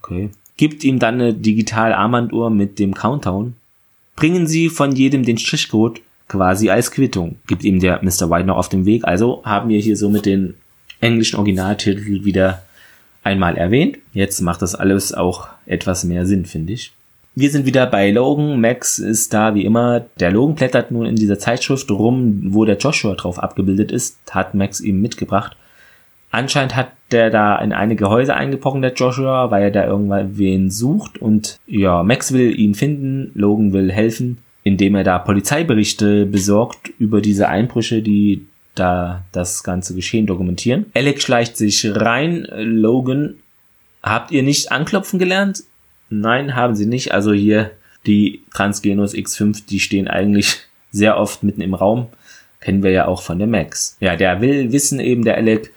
Okay. 0.00 0.30
Gibt 0.56 0.82
ihm 0.82 0.98
dann 0.98 1.16
eine 1.16 1.34
digital 1.34 1.92
Armbanduhr 1.92 2.48
mit 2.48 2.78
dem 2.78 2.94
Countdown 2.94 3.52
bringen 4.16 4.46
Sie 4.46 4.68
von 4.68 4.92
jedem 4.92 5.24
den 5.24 5.38
Strichcode 5.38 6.00
quasi 6.28 6.70
als 6.70 6.90
Quittung. 6.90 7.36
Gibt 7.46 7.64
ihm 7.64 7.78
der 7.78 8.02
Mr. 8.02 8.30
White 8.30 8.46
noch 8.46 8.56
auf 8.56 8.68
dem 8.68 8.84
Weg. 8.84 9.04
Also 9.04 9.42
haben 9.44 9.68
wir 9.68 9.78
hier 9.78 9.96
somit 9.96 10.26
den 10.26 10.54
englischen 11.00 11.36
Originaltitel 11.36 12.24
wieder 12.24 12.62
einmal 13.22 13.56
erwähnt. 13.56 13.98
Jetzt 14.12 14.40
macht 14.40 14.62
das 14.62 14.74
alles 14.74 15.12
auch 15.12 15.48
etwas 15.66 16.04
mehr 16.04 16.26
Sinn, 16.26 16.46
finde 16.46 16.72
ich. 16.72 16.92
Wir 17.34 17.50
sind 17.50 17.66
wieder 17.66 17.86
bei 17.86 18.10
Logan. 18.10 18.60
Max 18.60 18.98
ist 18.98 19.34
da 19.34 19.54
wie 19.54 19.64
immer. 19.64 20.06
Der 20.18 20.32
Logan 20.32 20.54
blättert 20.54 20.90
nun 20.90 21.04
in 21.04 21.16
dieser 21.16 21.38
Zeitschrift 21.38 21.90
rum, 21.90 22.40
wo 22.54 22.64
der 22.64 22.78
Joshua 22.78 23.14
drauf 23.14 23.38
abgebildet 23.38 23.92
ist. 23.92 24.16
Hat 24.30 24.54
Max 24.54 24.80
ihm 24.80 25.02
mitgebracht. 25.02 25.54
Anscheinend 26.30 26.76
hat 26.76 26.92
der 27.12 27.30
da 27.30 27.56
in 27.58 27.72
einige 27.72 28.10
Häuser 28.10 28.36
eingebrochen, 28.36 28.82
der 28.82 28.94
Joshua, 28.94 29.50
weil 29.50 29.62
er 29.62 29.70
da 29.70 29.86
irgendwann 29.86 30.36
wen 30.38 30.70
sucht. 30.70 31.18
Und 31.18 31.58
ja, 31.66 32.02
Max 32.02 32.32
will 32.32 32.58
ihn 32.58 32.74
finden, 32.74 33.30
Logan 33.34 33.72
will 33.72 33.92
helfen, 33.92 34.38
indem 34.64 34.96
er 34.96 35.04
da 35.04 35.18
Polizeiberichte 35.18 36.26
besorgt 36.26 36.90
über 36.98 37.20
diese 37.20 37.48
Einbrüche, 37.48 38.02
die 38.02 38.46
da 38.74 39.24
das 39.32 39.62
ganze 39.62 39.94
Geschehen 39.94 40.26
dokumentieren. 40.26 40.86
Alex 40.94 41.22
schleicht 41.22 41.56
sich 41.56 41.86
rein. 41.94 42.46
Logan, 42.56 43.36
habt 44.02 44.32
ihr 44.32 44.42
nicht 44.42 44.72
anklopfen 44.72 45.18
gelernt? 45.18 45.62
Nein, 46.10 46.54
haben 46.54 46.74
sie 46.74 46.86
nicht. 46.86 47.12
Also 47.12 47.32
hier 47.32 47.70
die 48.06 48.42
Transgenos 48.52 49.14
X5, 49.14 49.64
die 49.68 49.80
stehen 49.80 50.08
eigentlich 50.08 50.58
sehr 50.90 51.18
oft 51.18 51.42
mitten 51.42 51.60
im 51.60 51.74
Raum. 51.74 52.08
Kennen 52.60 52.82
wir 52.82 52.90
ja 52.90 53.06
auch 53.06 53.22
von 53.22 53.38
der 53.38 53.48
Max. 53.48 53.96
Ja, 54.00 54.16
der 54.16 54.40
will 54.40 54.72
wissen 54.72 54.98
eben, 55.00 55.24
der 55.24 55.36
Alec, 55.36 55.72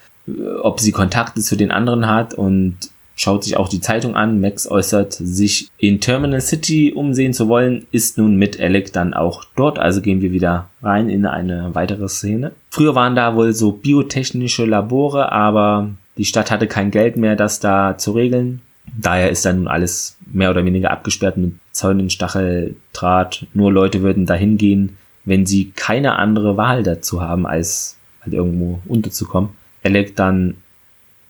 ob 0.62 0.80
sie 0.80 0.92
Kontakte 0.92 1.42
zu 1.42 1.56
den 1.56 1.72
anderen 1.72 2.08
hat 2.08 2.34
und 2.34 2.78
schaut 3.20 3.44
sich 3.44 3.58
auch 3.58 3.68
die 3.68 3.82
Zeitung 3.82 4.16
an. 4.16 4.40
Max 4.40 4.70
äußert, 4.70 5.14
sich 5.14 5.70
in 5.78 6.00
Terminal 6.00 6.40
City 6.40 6.94
umsehen 6.96 7.34
zu 7.34 7.50
wollen, 7.50 7.86
ist 7.92 8.18
nun 8.18 8.38
mit 8.38 8.60
Alec 8.60 8.94
dann 8.94 9.14
auch 9.14 9.44
dort. 9.56 9.78
Also 9.78 10.02
gehen 10.02 10.22
wir 10.22 10.32
wieder 10.32 10.70
rein 10.82 11.10
in 11.10 11.26
eine 11.26 11.76
weitere 11.76 12.08
Szene. 12.08 12.54
Früher 12.70 12.96
waren 12.96 13.16
da 13.16 13.36
wohl 13.36 13.54
so 13.54 13.74
biotechnische 13.74 14.66
Labore, 14.66 15.32
aber 15.34 15.90
die 16.18 16.26
Stadt 16.26 16.50
hatte 16.50 16.68
kein 16.68 16.92
Geld 16.92 17.18
mehr, 17.18 17.36
das 17.36 17.60
da 17.60 17.98
zu 17.98 18.12
regeln. 18.12 18.62
Daher 18.98 19.30
ist 19.30 19.46
dann 19.46 19.58
nun 19.58 19.68
alles 19.68 20.18
mehr 20.32 20.50
oder 20.50 20.64
weniger 20.66 20.92
abgesperrt 20.92 21.38
mit 21.38 21.54
Zäunen, 21.72 22.10
Stacheldraht. 22.10 23.48
Nur 23.54 23.72
Leute 23.72 24.02
würden 24.02 24.26
dahin 24.26 24.58
gehen, 24.58 24.98
wenn 25.26 25.46
sie 25.46 25.72
keine 25.76 26.16
andere 26.16 26.58
Wahl 26.58 26.84
dazu 26.84 27.22
haben, 27.22 27.46
als 27.46 27.98
halt 28.22 28.34
irgendwo 28.34 28.80
unterzukommen. 28.88 29.50
Alec 29.84 30.16
dann 30.16 30.58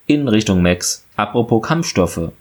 in 0.07 0.27
Richtung 0.27 0.61
Max. 0.61 1.05
Apropos 1.15 1.61
Kampfstoffe. 1.67 2.31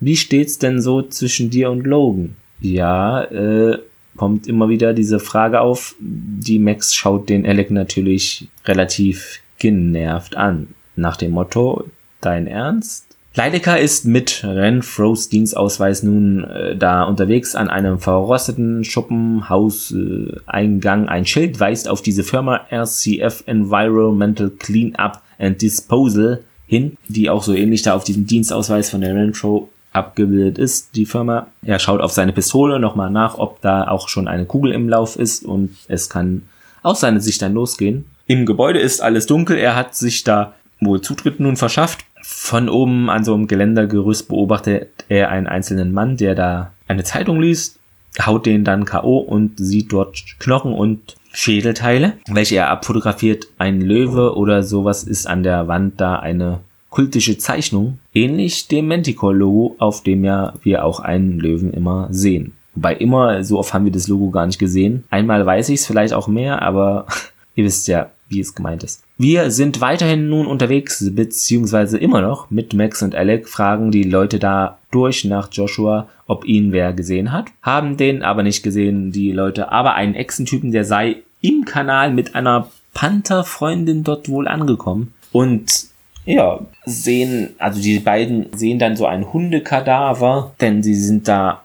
Wie 0.00 0.16
steht's 0.16 0.58
denn 0.58 0.80
so 0.80 1.02
zwischen 1.02 1.50
dir 1.50 1.70
und 1.70 1.86
Logan? 1.86 2.36
Ja, 2.60 3.22
äh, 3.24 3.78
kommt 4.16 4.46
immer 4.46 4.68
wieder 4.68 4.92
diese 4.92 5.20
Frage 5.20 5.60
auf. 5.60 5.94
Die 6.00 6.58
Max 6.58 6.94
schaut 6.94 7.28
den 7.28 7.46
Alec 7.46 7.70
natürlich 7.70 8.48
relativ 8.64 9.40
genervt 9.58 10.36
an. 10.36 10.68
Nach 10.96 11.16
dem 11.16 11.32
Motto, 11.32 11.84
dein 12.20 12.46
Ernst? 12.46 13.05
Leidecker 13.36 13.78
ist 13.78 14.04
mit 14.06 14.42
Renfros 14.44 15.28
Dienstausweis 15.28 16.02
nun 16.02 16.42
äh, 16.44 16.74
da 16.74 17.04
unterwegs 17.04 17.54
an 17.54 17.68
einem 17.68 17.98
verrosteten 17.98 18.82
Schuppenhauseingang. 18.82 21.06
Ein 21.06 21.26
Schild 21.26 21.60
weist 21.60 21.86
auf 21.86 22.00
diese 22.00 22.24
Firma 22.24 22.62
RCF 22.70 23.44
Environmental 23.44 24.48
Cleanup 24.48 25.20
and 25.38 25.60
Disposal 25.60 26.44
hin, 26.66 26.96
die 27.08 27.28
auch 27.28 27.42
so 27.42 27.52
ähnlich 27.52 27.82
da 27.82 27.92
auf 27.92 28.04
diesem 28.04 28.26
Dienstausweis 28.26 28.88
von 28.88 29.02
der 29.02 29.14
Renfro 29.14 29.68
abgebildet 29.92 30.56
ist, 30.56 30.96
die 30.96 31.04
Firma. 31.04 31.48
Er 31.62 31.78
schaut 31.78 32.00
auf 32.00 32.12
seine 32.12 32.32
Pistole 32.32 32.80
nochmal 32.80 33.10
nach, 33.10 33.36
ob 33.36 33.60
da 33.60 33.86
auch 33.86 34.08
schon 34.08 34.28
eine 34.28 34.46
Kugel 34.46 34.72
im 34.72 34.88
Lauf 34.88 35.16
ist 35.16 35.44
und 35.44 35.76
es 35.88 36.08
kann 36.08 36.44
aus 36.82 37.00
seiner 37.00 37.20
Sicht 37.20 37.42
dann 37.42 37.52
losgehen. 37.52 38.06
Im 38.26 38.46
Gebäude 38.46 38.78
ist 38.78 39.02
alles 39.02 39.26
dunkel, 39.26 39.58
er 39.58 39.76
hat 39.76 39.94
sich 39.94 40.24
da 40.24 40.54
wohl 40.80 41.02
Zutritt 41.02 41.38
nun 41.38 41.56
verschafft 41.56 42.06
von 42.28 42.68
oben 42.68 43.08
an 43.08 43.22
so 43.22 43.34
einem 43.34 43.46
Geländergerüst 43.46 44.26
beobachtet 44.26 44.88
er 45.08 45.30
einen 45.30 45.46
einzelnen 45.46 45.92
Mann, 45.92 46.16
der 46.16 46.34
da 46.34 46.72
eine 46.88 47.04
Zeitung 47.04 47.40
liest, 47.40 47.78
haut 48.20 48.46
den 48.46 48.64
dann 48.64 48.84
K.O. 48.84 49.18
und 49.18 49.58
sieht 49.58 49.92
dort 49.92 50.24
Knochen 50.40 50.72
und 50.72 51.14
Schädelteile, 51.32 52.14
welche 52.26 52.56
er 52.56 52.70
abfotografiert. 52.70 53.46
Ein 53.58 53.80
Löwe 53.80 54.36
oder 54.36 54.64
sowas 54.64 55.04
ist 55.04 55.28
an 55.28 55.44
der 55.44 55.68
Wand 55.68 56.00
da 56.00 56.16
eine 56.16 56.58
kultische 56.90 57.38
Zeichnung, 57.38 58.00
ähnlich 58.12 58.66
dem 58.66 58.88
Manticore-Logo, 58.88 59.76
auf 59.78 60.02
dem 60.02 60.24
ja 60.24 60.54
wir 60.62 60.84
auch 60.84 60.98
einen 60.98 61.38
Löwen 61.38 61.72
immer 61.72 62.08
sehen. 62.10 62.54
Wobei 62.74 62.96
immer, 62.96 63.44
so 63.44 63.58
oft 63.58 63.72
haben 63.72 63.84
wir 63.84 63.92
das 63.92 64.08
Logo 64.08 64.30
gar 64.30 64.46
nicht 64.46 64.58
gesehen. 64.58 65.04
Einmal 65.10 65.46
weiß 65.46 65.68
ich 65.68 65.80
es, 65.80 65.86
vielleicht 65.86 66.12
auch 66.12 66.26
mehr, 66.26 66.60
aber 66.62 67.06
ihr 67.54 67.64
wisst 67.64 67.86
ja, 67.86 68.10
wie 68.28 68.40
es 68.40 68.54
gemeint 68.54 68.82
ist. 68.82 69.02
Wir 69.18 69.50
sind 69.50 69.80
weiterhin 69.80 70.28
nun 70.28 70.46
unterwegs, 70.46 71.04
beziehungsweise 71.14 71.98
immer 71.98 72.20
noch 72.20 72.50
mit 72.50 72.74
Max 72.74 73.02
und 73.02 73.14
Alec, 73.14 73.48
fragen 73.48 73.90
die 73.90 74.02
Leute 74.02 74.38
da 74.38 74.78
durch 74.90 75.24
nach 75.24 75.48
Joshua, 75.52 76.08
ob 76.26 76.44
ihn 76.44 76.72
wer 76.72 76.92
gesehen 76.92 77.32
hat. 77.32 77.46
Haben 77.62 77.96
den 77.96 78.22
aber 78.22 78.42
nicht 78.42 78.62
gesehen, 78.62 79.12
die 79.12 79.32
Leute, 79.32 79.70
aber 79.70 79.94
einen 79.94 80.14
Echsentypen, 80.14 80.72
der 80.72 80.84
sei 80.84 81.16
im 81.40 81.64
Kanal 81.64 82.12
mit 82.12 82.34
einer 82.34 82.68
Pantherfreundin 82.94 84.04
dort 84.04 84.28
wohl 84.28 84.48
angekommen. 84.48 85.12
und 85.32 85.88
ja, 86.26 86.58
sehen, 86.84 87.50
also 87.58 87.80
die 87.80 88.00
beiden 88.00 88.46
sehen 88.52 88.80
dann 88.80 88.96
so 88.96 89.06
ein 89.06 89.32
Hundekadaver, 89.32 90.52
denn 90.60 90.82
sie 90.82 90.96
sind 90.96 91.28
da 91.28 91.62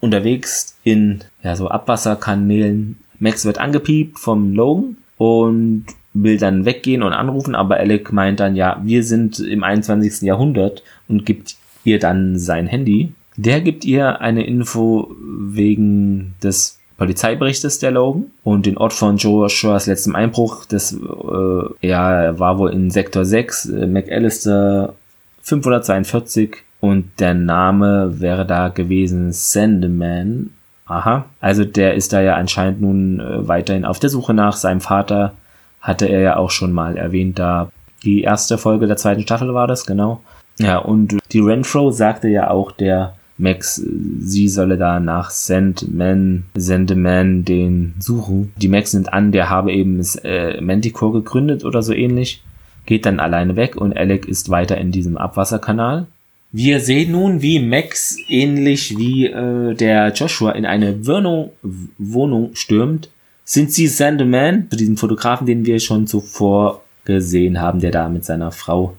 unterwegs 0.00 0.78
in 0.84 1.20
ja, 1.42 1.54
so 1.54 1.68
Abwasserkanälen. 1.68 2.98
Max 3.18 3.44
wird 3.44 3.58
angepiept 3.58 4.18
vom 4.18 4.54
Logan 4.54 4.96
und 5.20 5.84
will 6.14 6.38
dann 6.38 6.64
weggehen 6.64 7.02
und 7.02 7.12
anrufen, 7.12 7.54
aber 7.54 7.76
Alec 7.76 8.10
meint 8.10 8.40
dann, 8.40 8.56
ja, 8.56 8.80
wir 8.82 9.04
sind 9.04 9.38
im 9.38 9.62
21. 9.62 10.22
Jahrhundert 10.22 10.82
und 11.08 11.26
gibt 11.26 11.56
ihr 11.84 11.98
dann 11.98 12.38
sein 12.38 12.66
Handy. 12.66 13.12
Der 13.36 13.60
gibt 13.60 13.84
ihr 13.84 14.22
eine 14.22 14.46
Info 14.46 15.14
wegen 15.20 16.36
des 16.42 16.78
Polizeiberichtes 16.96 17.80
der 17.80 17.90
Logan 17.90 18.30
und 18.44 18.64
den 18.64 18.78
Ort 18.78 18.94
von 18.94 19.18
Joshuas 19.18 19.86
letztem 19.86 20.16
Einbruch. 20.16 20.64
Das 20.64 20.94
äh, 20.94 21.86
ja, 21.86 22.38
war 22.38 22.58
wohl 22.58 22.72
in 22.72 22.90
Sektor 22.90 23.26
6, 23.26 23.66
äh, 23.66 23.86
McAllister 23.86 24.94
542 25.42 26.56
und 26.80 27.10
der 27.20 27.34
Name 27.34 28.20
wäre 28.20 28.46
da 28.46 28.68
gewesen 28.68 29.32
Sandman. 29.32 30.48
Aha, 30.90 31.26
also 31.40 31.64
der 31.64 31.94
ist 31.94 32.12
da 32.12 32.20
ja 32.20 32.34
anscheinend 32.34 32.80
nun 32.80 33.20
äh, 33.20 33.46
weiterhin 33.46 33.84
auf 33.84 34.00
der 34.00 34.10
Suche 34.10 34.34
nach 34.34 34.56
seinem 34.56 34.80
Vater. 34.80 35.34
Hatte 35.80 36.06
er 36.06 36.20
ja 36.20 36.36
auch 36.36 36.50
schon 36.50 36.72
mal 36.72 36.96
erwähnt, 36.96 37.38
da 37.38 37.70
die 38.02 38.22
erste 38.22 38.58
Folge 38.58 38.88
der 38.88 38.96
zweiten 38.96 39.22
Staffel 39.22 39.54
war 39.54 39.68
das, 39.68 39.86
genau. 39.86 40.20
Ja, 40.58 40.78
und 40.78 41.16
die 41.30 41.38
Renfro 41.38 41.92
sagte 41.92 42.26
ja 42.26 42.50
auch, 42.50 42.72
der 42.72 43.14
Max, 43.38 43.76
sie 43.76 44.48
solle 44.48 44.76
da 44.76 44.98
nach 44.98 45.30
Sandman, 45.30 46.44
Sandman 46.56 47.44
den 47.44 47.94
suchen. 48.00 48.52
Die 48.56 48.68
Max 48.68 48.92
nimmt 48.92 49.12
an, 49.12 49.30
der 49.30 49.48
habe 49.48 49.72
eben 49.72 50.00
äh, 50.24 50.60
Manticore 50.60 51.22
gegründet 51.22 51.64
oder 51.64 51.82
so 51.82 51.92
ähnlich, 51.92 52.42
geht 52.84 53.06
dann 53.06 53.20
alleine 53.20 53.54
weg 53.54 53.76
und 53.76 53.96
Alec 53.96 54.26
ist 54.26 54.50
weiter 54.50 54.76
in 54.76 54.90
diesem 54.90 55.16
Abwasserkanal. 55.16 56.06
Wir 56.52 56.80
sehen 56.80 57.12
nun, 57.12 57.42
wie 57.42 57.60
Max 57.60 58.16
ähnlich 58.28 58.96
wie 58.98 59.26
äh, 59.26 59.74
der 59.74 60.12
Joshua 60.12 60.52
in 60.52 60.66
eine 60.66 61.06
Wohnung, 61.06 61.52
Wohnung 61.98 62.50
stürmt. 62.54 63.08
Sind 63.44 63.72
sie 63.72 63.86
Sandman, 63.86 64.68
zu 64.70 64.76
diesem 64.76 64.96
Fotografen, 64.96 65.46
den 65.46 65.64
wir 65.64 65.78
schon 65.80 66.06
zuvor 66.06 66.82
gesehen 67.04 67.60
haben, 67.60 67.80
der 67.80 67.90
da 67.90 68.08
mit 68.08 68.24
seiner 68.24 68.52
Frau 68.52 68.96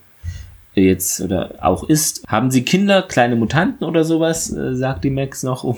jetzt 0.73 1.19
oder 1.21 1.55
auch 1.61 1.83
ist. 1.89 2.23
Haben 2.27 2.49
Sie 2.49 2.63
Kinder, 2.63 3.01
kleine 3.01 3.35
Mutanten 3.35 3.85
oder 3.85 4.05
sowas, 4.05 4.51
äh, 4.53 4.73
sagt 4.75 5.03
die 5.03 5.09
Max 5.09 5.43
noch, 5.43 5.63
um 5.65 5.77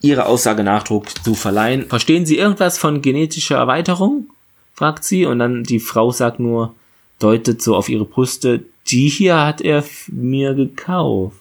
ihre 0.00 0.26
Aussage 0.26 0.64
Nachdruck 0.64 1.08
zu 1.24 1.34
verleihen. 1.34 1.86
Verstehen 1.86 2.26
Sie 2.26 2.38
irgendwas 2.38 2.78
von 2.78 3.02
genetischer 3.02 3.56
Erweiterung? 3.56 4.26
fragt 4.74 5.04
sie 5.04 5.26
und 5.26 5.38
dann 5.38 5.62
die 5.62 5.78
Frau 5.78 6.10
sagt 6.10 6.40
nur, 6.40 6.74
deutet 7.22 7.62
so 7.62 7.76
auf 7.76 7.88
ihre 7.88 8.04
Brüste, 8.04 8.64
die 8.88 9.08
hier 9.08 9.44
hat 9.44 9.60
er 9.60 9.84
mir 10.08 10.54
gekauft. 10.54 11.36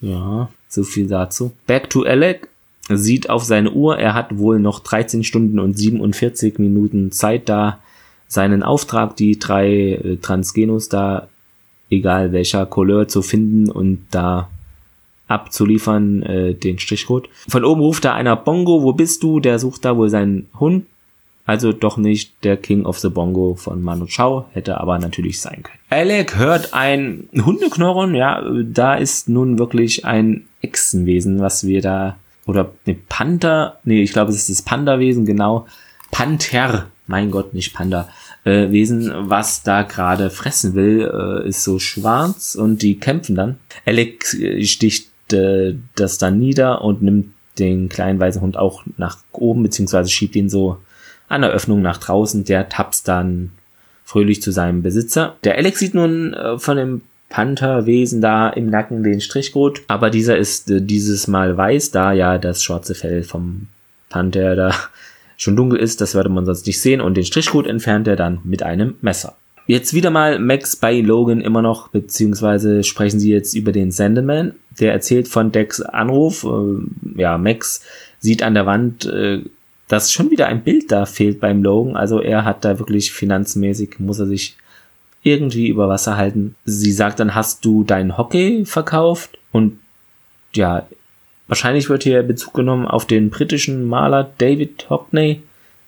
Ja, 0.00 0.48
so 0.68 0.84
viel 0.84 1.08
dazu. 1.08 1.52
Back 1.66 1.90
to 1.90 2.02
Alec 2.02 2.48
sieht 2.88 3.28
auf 3.28 3.44
seine 3.44 3.72
Uhr, 3.72 3.98
er 3.98 4.14
hat 4.14 4.38
wohl 4.38 4.58
noch 4.58 4.80
13 4.80 5.24
Stunden 5.24 5.58
und 5.58 5.76
47 5.76 6.58
Minuten 6.58 7.12
Zeit 7.12 7.48
da, 7.48 7.80
seinen 8.26 8.62
Auftrag, 8.62 9.16
die 9.16 9.38
drei 9.38 9.92
äh, 9.92 10.16
Transgenos 10.16 10.88
da 10.88 11.28
egal 11.90 12.32
welcher 12.32 12.66
Couleur 12.66 13.08
zu 13.08 13.22
finden 13.22 13.70
und 13.70 14.06
da 14.10 14.48
abzuliefern, 15.26 16.22
äh, 16.22 16.54
den 16.54 16.78
Strichcode. 16.78 17.28
Von 17.48 17.64
oben 17.64 17.80
ruft 17.80 18.04
da 18.04 18.14
einer 18.14 18.36
Bongo, 18.36 18.82
wo 18.82 18.92
bist 18.92 19.22
du? 19.22 19.40
Der 19.40 19.58
sucht 19.58 19.84
da 19.84 19.96
wohl 19.96 20.08
seinen 20.08 20.48
Hund. 20.58 20.86
Also 21.48 21.72
doch 21.72 21.96
nicht 21.96 22.44
der 22.44 22.58
King 22.58 22.84
of 22.84 22.98
the 22.98 23.08
Bongo 23.08 23.54
von 23.54 23.80
Manu 23.82 24.04
Chao, 24.04 24.50
hätte 24.52 24.78
aber 24.78 24.98
natürlich 24.98 25.40
sein 25.40 25.62
können. 25.62 25.78
Alec 25.88 26.36
hört 26.36 26.74
ein 26.74 27.26
Hundeknorren, 27.34 28.14
ja, 28.14 28.44
da 28.64 28.96
ist 28.96 29.30
nun 29.30 29.58
wirklich 29.58 30.04
ein 30.04 30.44
Echsenwesen, 30.60 31.40
was 31.40 31.66
wir 31.66 31.80
da, 31.80 32.16
oder 32.44 32.72
ne 32.84 32.98
Panther, 33.08 33.78
nee, 33.84 34.02
ich 34.02 34.12
glaube 34.12 34.30
es 34.30 34.36
ist 34.36 34.50
das 34.50 34.60
Panda-Wesen, 34.60 35.24
genau. 35.24 35.66
Panther, 36.10 36.88
mein 37.06 37.30
Gott, 37.30 37.54
nicht 37.54 37.72
Panda 37.72 38.10
äh, 38.44 38.70
Wesen, 38.70 39.10
was 39.16 39.62
da 39.62 39.84
gerade 39.84 40.28
fressen 40.28 40.74
will, 40.74 41.10
äh, 41.10 41.48
ist 41.48 41.64
so 41.64 41.78
schwarz 41.78 42.56
und 42.56 42.82
die 42.82 43.00
kämpfen 43.00 43.34
dann. 43.34 43.56
Alec 43.86 44.34
äh, 44.34 44.62
sticht 44.64 45.32
äh, 45.32 45.76
das 45.96 46.18
dann 46.18 46.38
nieder 46.38 46.82
und 46.84 47.00
nimmt 47.00 47.32
den 47.58 47.88
kleinen 47.88 48.20
weißen 48.20 48.42
Hund 48.42 48.58
auch 48.58 48.82
nach 48.98 49.16
oben, 49.32 49.62
beziehungsweise 49.62 50.10
schiebt 50.10 50.36
ihn 50.36 50.50
so 50.50 50.76
an 51.28 51.42
der 51.42 51.50
Öffnung 51.50 51.82
nach 51.82 51.98
draußen. 51.98 52.44
Der 52.44 52.68
tapst 52.68 53.08
dann 53.08 53.50
fröhlich 54.04 54.40
zu 54.40 54.52
seinem 54.52 54.82
Besitzer. 54.82 55.36
Der 55.44 55.56
Alex 55.56 55.80
sieht 55.80 55.94
nun 55.94 56.32
äh, 56.32 56.58
von 56.58 56.76
dem 56.76 57.02
Pantherwesen 57.28 58.20
da 58.20 58.48
im 58.48 58.70
Nacken 58.70 59.02
den 59.02 59.20
Strichcode, 59.20 59.82
aber 59.86 60.08
dieser 60.08 60.38
ist 60.38 60.70
äh, 60.70 60.80
dieses 60.80 61.28
Mal 61.28 61.56
weiß, 61.56 61.90
da 61.90 62.12
ja 62.12 62.38
das 62.38 62.62
schwarze 62.62 62.94
Fell 62.94 63.22
vom 63.22 63.66
Panther 64.08 64.56
da 64.56 64.74
schon 65.36 65.56
dunkel 65.56 65.78
ist, 65.78 66.00
das 66.00 66.14
würde 66.14 66.30
man 66.30 66.46
sonst 66.46 66.66
nicht 66.66 66.80
sehen 66.80 67.00
und 67.00 67.16
den 67.16 67.24
Strichcode 67.24 67.66
entfernt 67.66 68.08
er 68.08 68.16
dann 68.16 68.40
mit 68.44 68.62
einem 68.62 68.94
Messer. 69.02 69.36
Jetzt 69.66 69.92
wieder 69.92 70.08
mal 70.08 70.38
Max 70.38 70.76
bei 70.76 70.98
Logan 71.00 71.42
immer 71.42 71.60
noch, 71.60 71.88
beziehungsweise 71.88 72.82
sprechen 72.84 73.20
sie 73.20 73.30
jetzt 73.30 73.52
über 73.52 73.70
den 73.70 73.90
Sandman. 73.90 74.54
Der 74.80 74.92
erzählt 74.92 75.28
von 75.28 75.52
Decks 75.52 75.82
Anruf. 75.82 76.44
Äh, 76.44 77.20
ja, 77.20 77.36
Max 77.36 77.82
sieht 78.18 78.42
an 78.42 78.54
der 78.54 78.64
Wand, 78.64 79.04
äh, 79.04 79.42
dass 79.88 80.12
schon 80.12 80.30
wieder 80.30 80.46
ein 80.46 80.62
Bild 80.62 80.92
da 80.92 81.06
fehlt 81.06 81.40
beim 81.40 81.62
Logan. 81.62 81.96
Also 81.96 82.20
er 82.20 82.44
hat 82.44 82.64
da 82.64 82.78
wirklich 82.78 83.12
finanzmäßig, 83.12 83.98
muss 83.98 84.18
er 84.20 84.26
sich 84.26 84.56
irgendwie 85.22 85.68
über 85.68 85.88
Wasser 85.88 86.16
halten. 86.16 86.54
Sie 86.64 86.92
sagt 86.92 87.20
dann, 87.20 87.34
hast 87.34 87.64
du 87.64 87.84
dein 87.84 88.16
Hockey 88.16 88.64
verkauft? 88.64 89.38
Und 89.50 89.78
ja, 90.54 90.86
Wahrscheinlich 91.48 91.88
wird 91.88 92.02
hier 92.02 92.22
Bezug 92.22 92.52
genommen 92.52 92.86
auf 92.86 93.06
den 93.06 93.30
britischen 93.30 93.86
Maler 93.86 94.30
David 94.36 94.88
Hockney. 94.90 95.42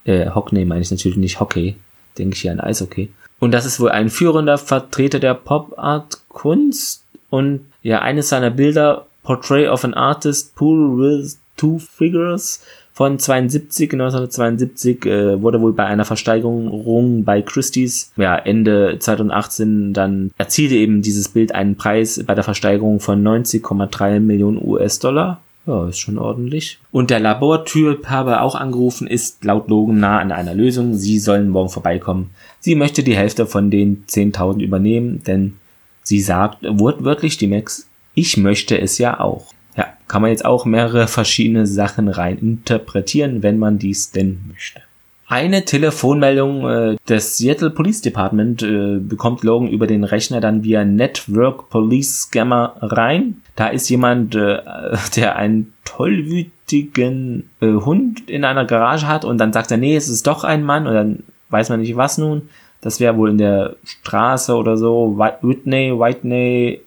Äh, 0.04 0.30
Hockney 0.30 0.64
meine 0.64 0.80
ich 0.80 0.90
natürlich 0.90 1.18
nicht 1.18 1.38
Hockey. 1.38 1.76
Denke 2.16 2.34
ich 2.34 2.40
hier 2.40 2.52
an 2.52 2.60
Eishockey. 2.60 3.10
Und 3.38 3.52
das 3.52 3.66
ist 3.66 3.78
wohl 3.78 3.90
ein 3.90 4.08
führender 4.08 4.56
Vertreter 4.56 5.20
der 5.20 5.34
Pop-Art-Kunst. 5.34 7.04
Und 7.28 7.66
ja, 7.82 8.00
eines 8.00 8.30
seiner 8.30 8.50
Bilder, 8.50 9.06
Portrait 9.22 9.68
of 9.68 9.84
an 9.84 9.94
Artist, 9.94 10.56
Pool 10.56 10.98
with 10.98 11.38
Two 11.58 11.78
Figures, 11.78 12.64
von 13.00 13.18
72, 13.18 13.94
1972 13.94 15.06
äh, 15.06 15.40
wurde 15.40 15.62
wohl 15.62 15.72
bei 15.72 15.86
einer 15.86 16.04
Versteigerung 16.04 17.24
bei 17.24 17.40
Christie's 17.40 18.12
ja, 18.18 18.36
Ende 18.36 18.98
2018 18.98 19.94
dann 19.94 20.32
erzielte 20.36 20.74
eben 20.74 21.00
dieses 21.00 21.30
Bild 21.30 21.54
einen 21.54 21.76
Preis 21.76 22.22
bei 22.26 22.34
der 22.34 22.44
Versteigerung 22.44 23.00
von 23.00 23.26
90,3 23.26 24.20
Millionen 24.20 24.62
US-Dollar. 24.62 25.40
Ja, 25.64 25.88
ist 25.88 25.98
schon 25.98 26.18
ordentlich. 26.18 26.78
Und 26.92 27.08
der 27.08 27.20
Labortyp 27.20 28.10
habe 28.10 28.42
auch 28.42 28.54
angerufen, 28.54 29.06
ist 29.06 29.44
laut 29.44 29.70
Logan 29.70 29.98
nah 29.98 30.18
an 30.18 30.30
einer 30.30 30.54
Lösung. 30.54 30.94
Sie 30.94 31.20
sollen 31.20 31.48
morgen 31.48 31.70
vorbeikommen. 31.70 32.28
Sie 32.58 32.74
möchte 32.74 33.02
die 33.02 33.16
Hälfte 33.16 33.46
von 33.46 33.70
den 33.70 34.04
10.000 34.08 34.60
übernehmen, 34.60 35.22
denn 35.26 35.54
sie 36.02 36.20
sagt 36.20 36.58
wortwörtlich 36.68 37.38
die 37.38 37.46
Max, 37.46 37.88
ich 38.12 38.36
möchte 38.36 38.78
es 38.78 38.98
ja 38.98 39.20
auch. 39.20 39.54
Kann 40.10 40.22
man 40.22 40.32
jetzt 40.32 40.44
auch 40.44 40.64
mehrere 40.64 41.06
verschiedene 41.06 41.68
Sachen 41.68 42.08
rein 42.08 42.36
interpretieren, 42.38 43.44
wenn 43.44 43.60
man 43.60 43.78
dies 43.78 44.10
denn 44.10 44.40
möchte. 44.48 44.80
Eine 45.28 45.64
Telefonmeldung 45.64 46.68
äh, 46.68 46.96
des 47.08 47.38
Seattle 47.38 47.70
Police 47.70 48.02
Department 48.02 48.60
äh, 48.64 48.98
bekommt 48.98 49.44
Logan 49.44 49.68
über 49.68 49.86
den 49.86 50.02
Rechner 50.02 50.40
dann 50.40 50.64
via 50.64 50.84
Network 50.84 51.70
Police 51.70 52.22
Scammer 52.22 52.74
rein. 52.80 53.42
Da 53.54 53.68
ist 53.68 53.88
jemand, 53.88 54.34
äh, 54.34 54.58
der 55.14 55.36
einen 55.36 55.74
tollwütigen 55.84 57.48
äh, 57.60 57.68
Hund 57.68 58.28
in 58.28 58.44
einer 58.44 58.64
Garage 58.64 59.06
hat 59.06 59.24
und 59.24 59.38
dann 59.38 59.52
sagt 59.52 59.70
er, 59.70 59.76
nee, 59.76 59.94
es 59.94 60.08
ist 60.08 60.26
doch 60.26 60.42
ein 60.42 60.64
Mann 60.64 60.88
und 60.88 60.94
dann 60.94 61.22
weiß 61.50 61.68
man 61.68 61.82
nicht 61.82 61.94
was 61.94 62.18
nun. 62.18 62.48
Das 62.80 62.98
wäre 62.98 63.16
wohl 63.16 63.30
in 63.30 63.38
der 63.38 63.76
Straße 63.84 64.56
oder 64.56 64.76
so. 64.76 65.16
Whitney, 65.16 65.92
Whitney, 65.96 66.80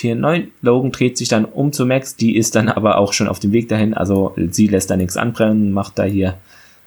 349. 0.00 0.52
Logan 0.62 0.92
dreht 0.92 1.18
sich 1.18 1.28
dann 1.28 1.44
um 1.44 1.72
zu 1.72 1.86
Max, 1.86 2.16
die 2.16 2.36
ist 2.36 2.54
dann 2.54 2.68
aber 2.68 2.98
auch 2.98 3.12
schon 3.12 3.28
auf 3.28 3.38
dem 3.38 3.52
Weg 3.52 3.68
dahin. 3.68 3.94
Also 3.94 4.34
sie 4.50 4.66
lässt 4.66 4.90
da 4.90 4.96
nichts 4.96 5.16
anbrennen, 5.16 5.72
macht 5.72 5.98
da 5.98 6.04
hier 6.04 6.38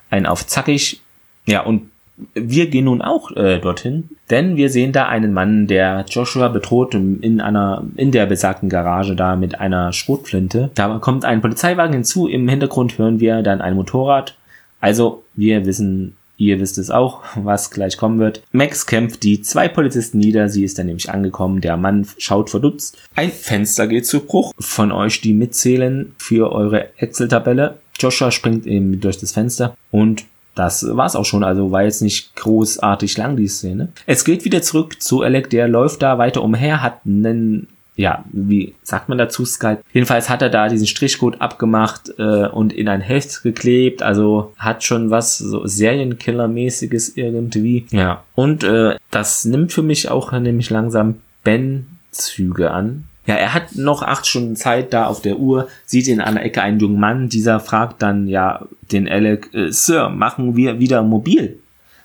einen 0.10 0.26
auf 0.26 0.46
zackig. 0.46 1.02
Ja, 1.46 1.62
und 1.62 1.90
wir 2.34 2.68
gehen 2.68 2.86
nun 2.86 3.02
auch 3.02 3.32
äh, 3.32 3.60
dorthin, 3.60 4.10
denn 4.30 4.56
wir 4.56 4.70
sehen 4.70 4.94
da 4.94 5.08
einen 5.08 5.34
Mann, 5.34 5.68
der 5.68 6.06
Joshua 6.10 6.48
bedroht 6.48 6.96
in 6.96 7.42
einer 7.42 7.84
in 7.98 8.12
der 8.12 8.26
besagten 8.26 8.70
Garage 8.70 9.16
da 9.16 9.36
mit 9.36 9.60
einer 9.60 9.92
Schrotflinte. 9.92 10.72
Da 10.76 10.98
kommt 11.00 11.26
ein 11.26 11.42
Polizeiwagen 11.42 11.94
hinzu. 11.94 12.28
Im 12.28 12.48
Hintergrund 12.48 12.98
hören 12.98 13.20
wir 13.20 13.42
dann 13.42 13.62
ein 13.62 13.76
Motorrad. 13.76 14.36
Also 14.80 15.24
wir 15.34 15.66
wissen, 15.66 16.16
ihr 16.38 16.60
wisst 16.60 16.78
es 16.78 16.92
auch, 16.92 17.24
was 17.36 17.72
gleich 17.72 17.98
kommen 17.98 18.20
wird. 18.20 18.42
Max 18.52 18.86
kämpft 18.86 19.24
die 19.24 19.42
zwei 19.42 19.68
Polizisten 19.68 20.20
nieder. 20.20 20.50
Sie 20.50 20.64
ist 20.64 20.78
dann 20.78 20.88
nämlich 20.88 21.10
angekommen. 21.10 21.62
Der 21.62 21.78
Mann 21.78 22.08
schaut 22.18 22.50
verdutzt. 22.50 22.98
Ein 23.16 23.32
Fenster 23.32 23.88
geht 23.88 24.06
zu 24.06 24.22
Bruch. 24.22 24.54
Von 24.60 24.92
euch, 24.92 25.22
die 25.22 25.34
mitzählen 25.34 26.14
für 26.18 26.52
eure 26.52 26.90
Excel-Tabelle. 26.98 27.80
Joshua 28.00 28.32
springt 28.32 28.66
eben 28.66 29.00
durch 29.00 29.18
das 29.18 29.32
Fenster 29.32 29.78
und 29.92 30.26
das 30.56 30.86
war's 30.90 31.16
auch 31.16 31.26
schon. 31.26 31.44
Also 31.44 31.72
war 31.72 31.84
jetzt 31.84 32.02
nicht 32.02 32.36
großartig 32.36 33.18
lang, 33.18 33.36
die 33.36 33.48
Szene. 33.48 33.90
Es 34.06 34.24
geht 34.24 34.46
wieder 34.46 34.62
zurück 34.62 35.02
zu 35.02 35.22
Alec, 35.22 35.50
der 35.50 35.68
läuft 35.68 36.02
da 36.02 36.18
weiter 36.18 36.42
umher, 36.42 36.82
hat 36.82 37.02
einen 37.06 37.68
ja, 37.96 38.26
wie 38.32 38.76
sagt 38.84 39.08
man 39.10 39.18
dazu, 39.18 39.46
Skype? 39.46 39.82
Jedenfalls 39.94 40.30
hat 40.30 40.42
er 40.42 40.50
da 40.50 40.68
diesen 40.68 40.88
Strichcode 40.88 41.40
abgemacht 41.40 42.12
äh, 42.18 42.48
und 42.48 42.74
in 42.74 42.90
ein 42.90 43.02
Heft 43.02 43.44
geklebt. 43.44 44.04
Also 44.04 44.54
hat 44.58 44.84
schon 44.84 45.12
was 45.12 45.38
so 45.38 45.64
Serienkiller-mäßiges 45.64 47.14
irgendwie. 47.16 47.88
Ja. 47.92 48.24
Und 48.36 48.64
äh, 48.64 48.98
das 49.12 49.46
nimmt 49.46 49.72
für 49.72 49.84
mich 49.84 50.10
auch 50.10 50.32
nämlich 50.34 50.70
langsam 50.70 51.16
Ben-Züge 51.44 52.72
an. 52.72 53.06
Ja, 53.28 53.36
er 53.36 53.54
hat 53.54 53.76
noch 53.76 54.04
acht 54.04 54.28
Stunden 54.28 54.56
Zeit 54.56 54.94
da 54.94 55.08
auf 55.08 55.22
der 55.22 55.40
Uhr, 55.40 55.68
sieht 55.86 56.08
in 56.08 56.22
einer 56.22 56.44
Ecke 56.44 56.62
einen 56.62 56.80
jungen 56.80 57.00
Mann. 57.00 57.30
Dieser 57.30 57.60
fragt 57.60 58.02
dann 58.02 58.28
ja 58.28 58.68
den 58.92 59.08
Alec, 59.08 59.54
äh, 59.54 59.72
Sir, 59.72 60.10
machen 60.10 60.56
wir 60.56 60.80
wieder 60.80 61.02
mobil? 61.02 61.60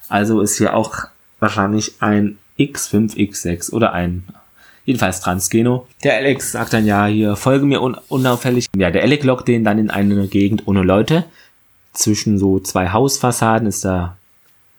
Also 0.09 0.41
ist 0.41 0.57
hier 0.57 0.75
auch 0.75 1.09
wahrscheinlich 1.41 1.95
ein 2.01 2.39
X5, 2.59 3.17
X6 3.17 3.73
oder 3.73 3.93
ein 3.93 4.25
jedenfalls 4.91 5.21
Transgeno. 5.21 5.87
Der 6.05 6.17
Alex 6.17 6.53
sagt 6.53 6.73
dann 6.73 6.85
ja 6.85 7.07
hier, 7.07 7.37
folge 7.37 7.65
mir 7.65 7.81
un 7.81 7.97
unauffällig. 8.09 8.67
Ja, 8.77 8.91
der 8.91 9.03
Alec 9.03 9.25
lockt 9.25 9.49
den 9.49 9.65
dann 9.65 9.79
in 9.79 9.91
eine 9.91 10.27
Gegend 10.27 10.67
ohne 10.67 10.83
Leute. 10.83 11.25
Zwischen 11.93 12.39
so 12.39 12.61
zwei 12.61 12.89
Hausfassaden 12.91 13.67
ist 13.67 13.85
da 13.85 14.17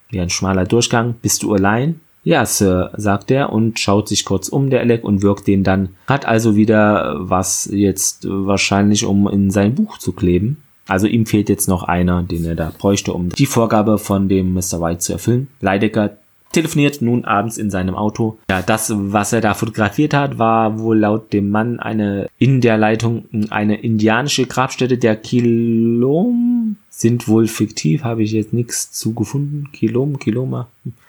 wie 0.09 0.19
ein 0.19 0.29
schmaler 0.29 0.65
Durchgang. 0.65 1.15
Bist 1.21 1.43
du 1.43 1.53
allein? 1.53 1.99
Ja, 2.23 2.45
Sir, 2.45 2.91
sagt 2.97 3.31
er 3.31 3.51
und 3.51 3.79
schaut 3.79 4.07
sich 4.07 4.25
kurz 4.25 4.47
um, 4.47 4.69
der 4.69 4.81
Alec, 4.81 5.03
und 5.03 5.23
wirkt 5.23 5.47
den 5.47 5.63
dann. 5.63 5.89
Hat 6.07 6.25
also 6.25 6.55
wieder 6.55 7.15
was 7.17 7.67
jetzt 7.71 8.27
wahrscheinlich, 8.29 9.05
um 9.05 9.27
in 9.27 9.49
sein 9.49 9.73
Buch 9.73 9.97
zu 9.97 10.11
kleben. 10.11 10.61
Also 10.87 11.07
ihm 11.07 11.25
fehlt 11.25 11.49
jetzt 11.49 11.67
noch 11.67 11.83
einer, 11.83 12.21
den 12.21 12.45
er 12.45 12.55
da 12.55 12.71
bräuchte, 12.77 13.13
um 13.13 13.29
die 13.29 13.45
Vorgabe 13.45 13.97
von 13.97 14.29
dem 14.29 14.53
Mr. 14.53 14.81
White 14.81 14.99
zu 14.99 15.13
erfüllen. 15.13 15.47
Leidecker 15.61 16.17
telefoniert 16.51 17.01
nun 17.01 17.25
abends 17.25 17.57
in 17.57 17.69
seinem 17.71 17.95
Auto. 17.95 18.37
Ja, 18.49 18.61
das, 18.61 18.91
was 18.95 19.33
er 19.33 19.41
da 19.41 19.53
fotografiert 19.53 20.13
hat, 20.13 20.37
war 20.37 20.79
wohl 20.79 20.99
laut 20.99 21.33
dem 21.33 21.49
Mann 21.49 21.79
eine 21.79 22.27
in 22.37 22.61
der 22.61 22.77
Leitung 22.77 23.25
eine 23.49 23.81
indianische 23.81 24.45
Grabstätte 24.45 24.97
der 24.97 25.15
Kilom 25.15 26.75
sind 26.89 27.27
wohl 27.27 27.47
fiktiv, 27.47 28.03
habe 28.03 28.21
ich 28.21 28.31
jetzt 28.31 28.53
nichts 28.53 28.91
zu 28.91 29.13
gefunden. 29.13 29.69
Kilom, 29.71 30.19
Kiloma. 30.19 30.67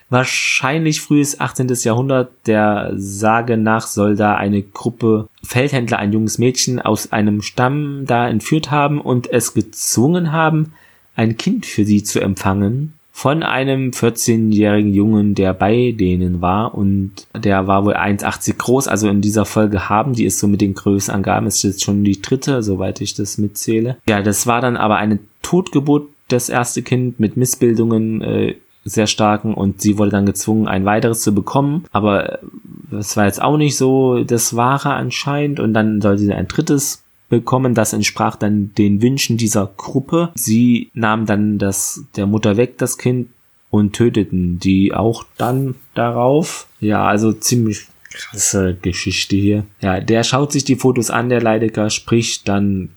Wahrscheinlich 0.09 1.01
frühes 1.01 1.41
18. 1.41 1.69
Jahrhundert. 1.83 2.31
Der 2.47 2.93
Sage 2.97 3.57
nach 3.57 3.87
soll 3.87 4.17
da 4.17 4.37
eine 4.37 4.63
Gruppe 4.63 5.29
Feldhändler 5.43 5.99
ein 5.99 6.13
junges 6.13 6.39
Mädchen 6.39 6.81
aus 6.81 7.13
einem 7.13 7.43
Stamm 7.43 8.05
da 8.07 8.29
entführt 8.29 8.71
haben 8.71 9.01
und 9.01 9.31
es 9.31 9.55
gezwungen 9.55 10.33
haben, 10.33 10.73
ein 11.15 11.37
Kind 11.37 11.67
für 11.67 11.85
sie 11.85 12.03
zu 12.03 12.21
empfangen 12.21 12.95
von 13.15 13.43
einem 13.43 13.91
14-jährigen 13.91 14.93
Jungen, 14.93 15.35
der 15.35 15.53
bei 15.53 15.95
denen 15.97 16.41
war 16.41 16.75
und 16.75 17.13
der 17.35 17.67
war 17.67 17.85
wohl 17.85 17.95
1,80 17.95 18.57
groß. 18.57 18.89
Also 18.89 19.09
in 19.09 19.21
dieser 19.21 19.45
Folge 19.45 19.91
haben 19.91 20.15
die 20.15 20.25
ist 20.25 20.39
so 20.39 20.49
mit 20.49 20.63
den 20.63 20.75
Größenangaben, 20.75 21.47
ist 21.47 21.63
jetzt 21.63 21.85
schon 21.85 22.05
die 22.05 22.21
dritte, 22.21 22.63
soweit 22.63 23.01
ich 23.03 23.15
das 23.15 23.37
mitzähle. 23.37 23.99
Ja, 24.09 24.23
das 24.23 24.47
war 24.47 24.61
dann 24.61 24.77
aber 24.77 24.97
eine 24.97 25.19
Totgeburt, 25.43 26.09
das 26.29 26.49
erste 26.49 26.83
Kind 26.83 27.21
mit 27.21 27.37
Missbildungen, 27.37 28.23
äh, 28.23 28.55
sehr 28.85 29.07
starken 29.07 29.55
und 29.55 29.81
sie 29.81 29.99
wurde 29.99 30.11
dann 30.11 30.27
gezwungen, 30.27 30.67
ein 30.67 30.85
weiteres 30.85 31.23
zu 31.23 31.35
bekommen. 31.35 31.85
Aber 31.93 32.41
das 32.91 33.17
war 33.17 33.27
jetzt 33.27 33.41
auch 33.41 33.57
nicht 33.57 33.77
so 33.77 34.25
das 34.25 34.57
Wahre 34.57 34.95
anscheinend 34.95 35.61
und 35.61 35.75
dann 35.75 36.01
sollte 36.01 36.23
sie 36.23 36.33
ein 36.33 36.49
drittes 36.49 37.02
bekommen. 37.33 37.73
Das 37.75 37.95
entsprach 37.95 38.37
dann 38.37 38.75
den 38.77 39.01
Wünschen 39.01 39.39
dieser 39.39 39.73
Gruppe. 39.79 40.31
Sie 40.35 40.91
nahmen 40.93 41.25
dann 41.25 41.57
das 41.57 42.05
der 42.15 42.27
Mutter 42.27 42.59
weg, 42.59 42.77
das 42.77 42.99
Kind, 42.99 43.31
und 43.71 43.95
töteten 43.95 44.59
die 44.59 44.93
auch 44.93 45.25
dann 45.39 45.75
darauf. 45.95 46.67
Ja, 46.79 47.07
also 47.07 47.33
ziemlich 47.33 47.87
krasse 48.13 48.77
Geschichte 48.83 49.35
hier. 49.35 49.65
Ja, 49.81 50.01
der 50.01 50.25
schaut 50.25 50.53
sich 50.53 50.65
die 50.65 50.77
Fotos 50.77 51.11
an, 51.11 51.31
der 51.31 51.41
Leidecker, 51.41 51.89
spricht 51.89 52.49
dann 52.49 52.91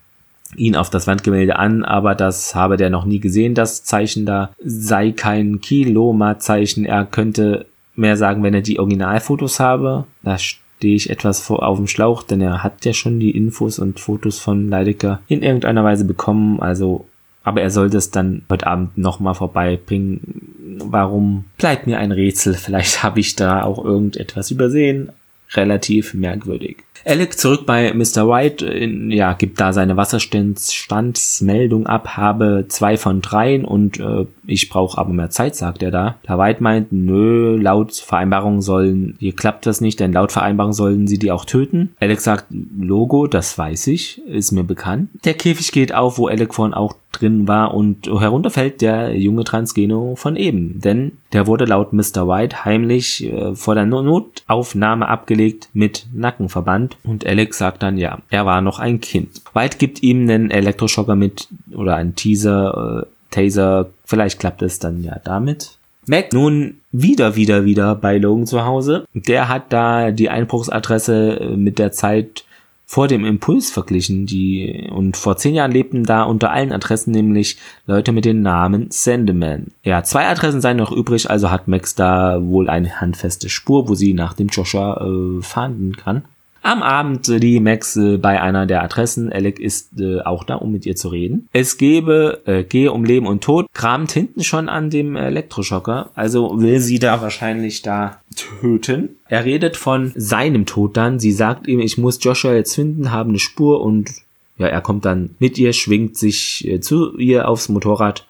ihn 0.58 0.76
auf 0.76 0.90
das 0.90 1.08
Wandgemälde 1.08 1.56
an, 1.58 1.86
aber 1.86 2.14
das 2.14 2.56
habe 2.56 2.76
der 2.76 2.90
noch 2.90 3.06
nie 3.06 3.22
gesehen, 3.22 3.56
das 3.56 3.86
Zeichen 3.86 4.26
da 4.26 4.54
sei 4.62 5.12
kein 5.12 5.62
Kiloma-Zeichen. 5.62 6.84
Er 6.84 7.06
könnte 7.06 7.68
mehr 7.96 8.18
sagen, 8.18 8.44
wenn 8.44 8.54
er 8.54 8.62
die 8.62 8.80
Originalfotos 8.80 9.62
habe. 9.62 10.04
Da 10.24 10.38
stehe 10.78 10.96
ich 10.96 11.10
etwas 11.10 11.40
vor, 11.40 11.64
auf 11.64 11.78
dem 11.78 11.88
Schlauch, 11.88 12.24
denn 12.24 12.42
er 12.42 12.64
hat 12.64 12.86
ja 12.86 12.94
schon 12.94 13.20
die 13.20 13.32
Infos 13.32 13.80
und 13.80 14.00
Fotos 14.00 14.40
von 14.40 14.70
Leidecker 14.70 15.22
in 15.28 15.42
irgendeiner 15.42 15.84
Weise 15.84 16.06
bekommen, 16.06 16.60
also, 16.60 17.06
aber 17.44 17.62
er 17.62 17.72
sollte 17.72 17.98
es 17.98 18.12
dann 18.12 18.44
heute 18.50 18.68
Abend 18.68 18.98
nochmal 18.98 19.36
vorbeibringen. 19.36 20.80
Warum 20.84 21.46
bleibt 21.58 21.88
mir 21.88 22.00
ein 22.00 22.12
Rätsel? 22.12 22.54
Vielleicht 22.54 23.04
habe 23.04 23.20
ich 23.20 23.36
da 23.36 23.64
auch 23.64 23.84
irgendetwas 23.84 24.52
übersehen. 24.52 25.10
Relativ 25.56 26.14
merkwürdig. 26.14 26.78
Alec 27.06 27.38
zurück 27.38 27.68
bei 27.68 27.94
Mr. 27.94 28.28
White, 28.28 28.66
in, 28.66 29.12
ja, 29.12 29.34
gibt 29.34 29.60
da 29.60 29.74
seine 29.74 29.96
Wasserstandsmeldung 29.96 31.86
ab, 31.86 32.18
habe 32.18 32.66
zwei 32.68 32.98
von 32.98 33.22
dreien 33.22 33.64
und 33.64 34.00
äh, 34.00 34.26
ich 34.48 34.70
brauche 34.70 34.98
aber 34.98 35.14
mehr 35.14 35.30
Zeit, 35.30 35.56
sagt 35.56 35.84
er 35.84 35.92
da. 35.92 36.16
Der 36.28 36.40
White 36.40 36.64
meint, 36.64 36.92
nö, 36.92 37.58
laut 37.58 37.94
Vereinbarung 37.94 38.64
sollen, 38.64 39.16
hier 39.20 39.36
klappt 39.36 39.68
das 39.68 39.82
nicht, 39.82 40.00
denn 40.00 40.14
laut 40.14 40.32
Vereinbarung 40.32 40.74
sollen 40.74 41.06
sie 41.06 41.20
die 41.20 41.32
auch 41.32 41.46
töten. 41.46 41.96
Alec 42.00 42.22
sagt, 42.22 42.46
Logo, 42.50 43.28
das 43.28 43.56
weiß 43.56 43.86
ich, 43.88 44.26
ist 44.28 44.52
mir 44.52 44.64
bekannt. 44.64 45.10
Der 45.26 45.36
Käfig 45.36 45.72
geht 45.72 45.94
auf, 45.94 46.18
wo 46.18 46.26
Alec 46.28 46.56
vorhin 46.56 46.74
auch 46.74 46.96
drin 47.20 47.48
war 47.48 47.74
und 47.74 48.08
herunterfällt 48.08 48.82
der 48.82 49.18
junge 49.18 49.44
Transgeno 49.44 50.16
von 50.16 50.36
eben, 50.36 50.80
denn 50.82 51.14
der 51.34 51.48
wurde 51.48 51.66
laut 51.66 51.94
Mr. 51.94 52.28
White 52.28 52.66
heimlich 52.66 53.26
äh, 53.32 53.56
vor 53.56 53.76
der 53.76 53.86
Notaufnahme 53.86 55.08
abgelegt 55.08 55.70
mit 55.74 56.08
Nackenverband 56.14 56.98
und 57.04 57.26
Alex 57.26 57.58
sagt 57.58 57.84
dann 57.84 57.98
ja, 57.98 58.20
er 58.30 58.46
war 58.46 58.62
noch 58.62 58.80
ein 58.80 59.02
Kind. 59.02 59.42
White 59.54 59.78
gibt 59.78 60.04
ihm 60.04 60.22
einen 60.22 60.52
Elektroschocker 60.52 61.16
mit 61.16 61.48
oder 61.74 61.96
einen 61.96 62.16
Teaser, 62.16 63.04
äh, 63.04 63.16
Taser, 63.32 63.90
vielleicht 64.06 64.40
klappt 64.40 64.62
es 64.62 64.80
dann 64.80 65.04
ja 65.04 65.20
damit. 65.24 65.78
Mac 66.08 66.34
nun 66.34 66.76
wieder, 66.92 67.36
wieder, 67.36 67.66
wieder 67.66 67.96
bei 67.96 68.18
Logan 68.18 68.46
zu 68.46 68.66
Hause. 68.66 69.06
Der 69.14 69.50
hat 69.50 69.74
da 69.74 70.12
die 70.12 70.30
Einbruchsadresse 70.30 71.40
äh, 71.40 71.58
mit 71.58 71.80
der 71.80 71.92
Zeit 71.92 72.46
vor 72.86 73.08
dem 73.08 73.26
Impuls 73.26 73.72
verglichen, 73.72 74.26
die 74.26 74.90
und 74.92 75.18
vor 75.18 75.38
zehn 75.38 75.56
Jahren 75.56 75.72
lebten 75.72 76.04
da 76.04 76.24
unter 76.24 76.52
allen 76.52 76.72
Adressen 76.72 77.12
nämlich 77.12 77.58
Leute 77.88 78.12
mit 78.12 78.26
dem 78.26 78.42
Namen 78.42 78.88
Sandeman. 78.92 79.72
Ja, 79.84 80.04
zwei 80.04 80.28
Adressen 80.28 80.62
seien 80.62 80.78
noch 80.78 80.92
übrig, 80.92 81.30
also 81.30 81.50
hat 81.50 81.68
Max 81.68 81.96
da 81.96 82.40
wohl 82.44 82.70
eine 82.70 83.02
handfeste 83.02 83.50
Spur, 83.50 83.90
wo 83.90 83.96
sie 83.96 84.14
nach 84.14 84.34
dem 84.34 84.48
Joshua 84.50 85.02
äh, 85.02 85.42
fahnden 85.42 85.96
kann. 85.96 86.26
Am 86.66 86.82
Abend 86.82 87.30
äh, 87.30 87.40
die 87.40 87.60
Max 87.60 87.96
äh, 87.96 88.18
bei 88.18 88.42
einer 88.42 88.66
der 88.66 88.82
Adressen. 88.82 89.32
Alec 89.32 89.60
ist 89.60 90.00
äh, 90.00 90.22
auch 90.22 90.44
da, 90.44 90.56
um 90.56 90.72
mit 90.72 90.88
ihr 90.88 90.96
zu 90.96 91.10
reden. 91.10 91.48
Es 91.54 91.78
gebe, 91.78 92.42
äh, 92.48 92.64
gehe 92.64 92.92
um 92.92 93.06
Leben 93.06 93.28
und 93.28 93.44
Tod, 93.44 93.68
kramt 93.72 94.12
hinten 94.12 94.44
schon 94.44 94.68
an 94.68 94.90
dem 94.90 95.16
Elektroschocker. 95.16 96.10
Also 96.16 96.60
will 96.60 96.80
sie 96.80 96.98
da 96.98 97.22
wahrscheinlich 97.22 97.84
da 97.84 98.20
töten. 98.36 99.10
Er 99.28 99.46
redet 99.46 99.78
von 99.78 100.12
seinem 100.16 100.66
Tod 100.66 100.98
dann. 100.98 101.20
Sie 101.20 101.34
sagt 101.34 101.68
ihm, 101.68 101.80
ich 101.80 102.00
muss 102.00 102.18
Joshua 102.24 102.54
jetzt 102.54 102.74
finden, 102.74 103.12
habe 103.12 103.30
eine 103.30 103.38
Spur 103.38 103.82
und 103.82 104.10
ja, 104.58 104.66
er 104.66 104.82
kommt 104.82 105.06
dann 105.06 105.36
mit 105.38 105.60
ihr, 105.60 105.72
schwingt 105.72 106.18
sich 106.18 106.68
äh, 106.68 106.80
zu 106.80 107.16
ihr 107.20 107.48
aufs 107.48 107.70
Motorrad. 107.70 108.26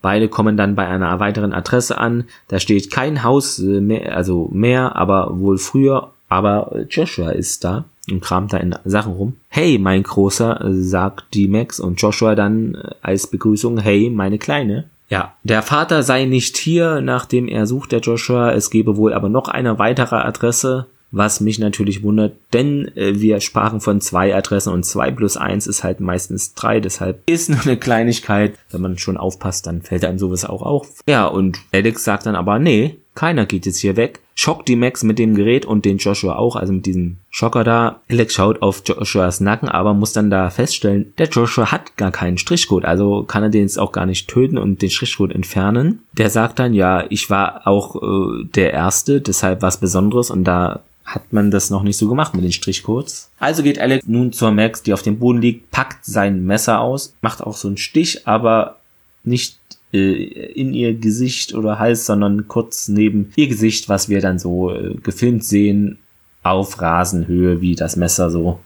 Beide 0.00 0.28
kommen 0.28 0.56
dann 0.56 0.76
bei 0.76 0.86
einer 0.86 1.18
weiteren 1.18 1.52
Adresse 1.52 1.98
an. 1.98 2.26
Da 2.46 2.60
steht 2.60 2.92
kein 2.92 3.24
Haus 3.24 3.58
äh, 3.58 3.80
mehr, 3.80 4.14
also 4.14 4.48
mehr, 4.52 4.94
aber 4.94 5.40
wohl 5.40 5.58
früher 5.58 6.12
aber 6.30 6.86
Joshua 6.88 7.32
ist 7.32 7.64
da 7.64 7.84
und 8.10 8.22
kramt 8.22 8.54
da 8.54 8.56
in 8.56 8.74
Sachen 8.86 9.12
rum. 9.12 9.36
Hey, 9.48 9.78
mein 9.78 10.02
Großer, 10.02 10.60
sagt 10.70 11.34
die 11.34 11.48
Max 11.48 11.78
und 11.78 12.00
Joshua 12.00 12.34
dann 12.34 12.76
äh, 12.76 12.94
als 13.02 13.26
Begrüßung, 13.26 13.78
hey, 13.78 14.08
meine 14.08 14.38
Kleine. 14.38 14.88
Ja, 15.10 15.34
der 15.42 15.62
Vater 15.62 16.02
sei 16.04 16.24
nicht 16.24 16.56
hier, 16.56 17.00
nachdem 17.00 17.48
er 17.48 17.66
sucht, 17.66 17.92
der 17.92 17.98
Joshua. 17.98 18.52
Es 18.52 18.70
gebe 18.70 18.96
wohl 18.96 19.12
aber 19.12 19.28
noch 19.28 19.48
eine 19.48 19.78
weitere 19.80 20.16
Adresse, 20.16 20.86
was 21.10 21.40
mich 21.40 21.58
natürlich 21.58 22.04
wundert, 22.04 22.34
denn 22.52 22.86
äh, 22.96 23.18
wir 23.20 23.40
sprachen 23.40 23.80
von 23.80 24.00
zwei 24.00 24.34
Adressen 24.34 24.72
und 24.72 24.84
zwei 24.84 25.10
plus 25.10 25.36
eins 25.36 25.66
ist 25.66 25.82
halt 25.82 25.98
meistens 25.98 26.54
drei, 26.54 26.78
deshalb 26.78 27.28
ist 27.28 27.50
nur 27.50 27.60
eine 27.62 27.76
Kleinigkeit. 27.76 28.54
Wenn 28.70 28.80
man 28.80 28.98
schon 28.98 29.16
aufpasst, 29.16 29.66
dann 29.66 29.82
fällt 29.82 30.04
einem 30.04 30.20
sowas 30.20 30.44
auch 30.44 30.62
auf. 30.62 30.88
Ja, 31.08 31.26
und 31.26 31.58
Alex 31.72 32.04
sagt 32.04 32.26
dann 32.26 32.36
aber, 32.36 32.60
nee, 32.60 32.96
keiner 33.14 33.46
geht 33.46 33.66
jetzt 33.66 33.78
hier 33.78 33.96
weg. 33.96 34.20
Schockt 34.34 34.68
die 34.68 34.76
Max 34.76 35.02
mit 35.02 35.18
dem 35.18 35.34
Gerät 35.34 35.66
und 35.66 35.84
den 35.84 35.98
Joshua 35.98 36.36
auch, 36.36 36.56
also 36.56 36.72
mit 36.72 36.86
diesem 36.86 37.18
Schocker 37.28 37.64
da. 37.64 38.00
Alex 38.08 38.34
schaut 38.34 38.62
auf 38.62 38.82
Joshuas 38.86 39.40
Nacken, 39.40 39.68
aber 39.68 39.92
muss 39.92 40.12
dann 40.12 40.30
da 40.30 40.48
feststellen, 40.48 41.12
der 41.18 41.28
Joshua 41.28 41.70
hat 41.70 41.96
gar 41.96 42.10
keinen 42.10 42.38
Strichcode, 42.38 42.84
also 42.86 43.24
kann 43.24 43.42
er 43.42 43.50
den 43.50 43.62
jetzt 43.62 43.78
auch 43.78 43.92
gar 43.92 44.06
nicht 44.06 44.28
töten 44.28 44.56
und 44.56 44.80
den 44.80 44.90
Strichcode 44.90 45.34
entfernen. 45.34 46.02
Der 46.12 46.30
sagt 46.30 46.58
dann, 46.58 46.72
ja, 46.72 47.04
ich 47.10 47.28
war 47.28 47.66
auch 47.66 47.96
äh, 47.96 48.44
der 48.54 48.72
Erste, 48.72 49.20
deshalb 49.20 49.60
was 49.60 49.80
Besonderes 49.80 50.30
und 50.30 50.44
da 50.44 50.80
hat 51.04 51.32
man 51.32 51.50
das 51.50 51.70
noch 51.70 51.82
nicht 51.82 51.96
so 51.96 52.08
gemacht 52.08 52.34
mit 52.34 52.44
den 52.44 52.52
Strichcodes. 52.52 53.30
Also 53.38 53.62
geht 53.62 53.78
Alex 53.78 54.06
nun 54.06 54.32
zur 54.32 54.52
Max, 54.52 54.82
die 54.82 54.94
auf 54.94 55.02
dem 55.02 55.18
Boden 55.18 55.42
liegt, 55.42 55.70
packt 55.70 56.04
sein 56.04 56.46
Messer 56.46 56.80
aus, 56.80 57.14
macht 57.20 57.42
auch 57.42 57.56
so 57.56 57.68
einen 57.68 57.76
Stich, 57.76 58.26
aber 58.26 58.76
nicht 59.24 59.59
äh, 59.92 60.24
in 60.52 60.72
ihr 60.72 60.94
Gesicht 60.94 61.54
oder 61.54 61.78
Hals, 61.78 62.06
sondern 62.06 62.48
kurz 62.48 62.88
neben 62.88 63.32
ihr 63.36 63.48
Gesicht, 63.48 63.88
was 63.88 64.08
wir 64.08 64.20
dann 64.20 64.38
so 64.38 64.72
äh, 64.72 64.94
gefilmt 65.02 65.44
sehen, 65.44 65.98
auf 66.42 66.80
Rasenhöhe, 66.80 67.60
wie 67.60 67.74
das 67.74 67.96
Messer 67.96 68.30
so 68.30 68.60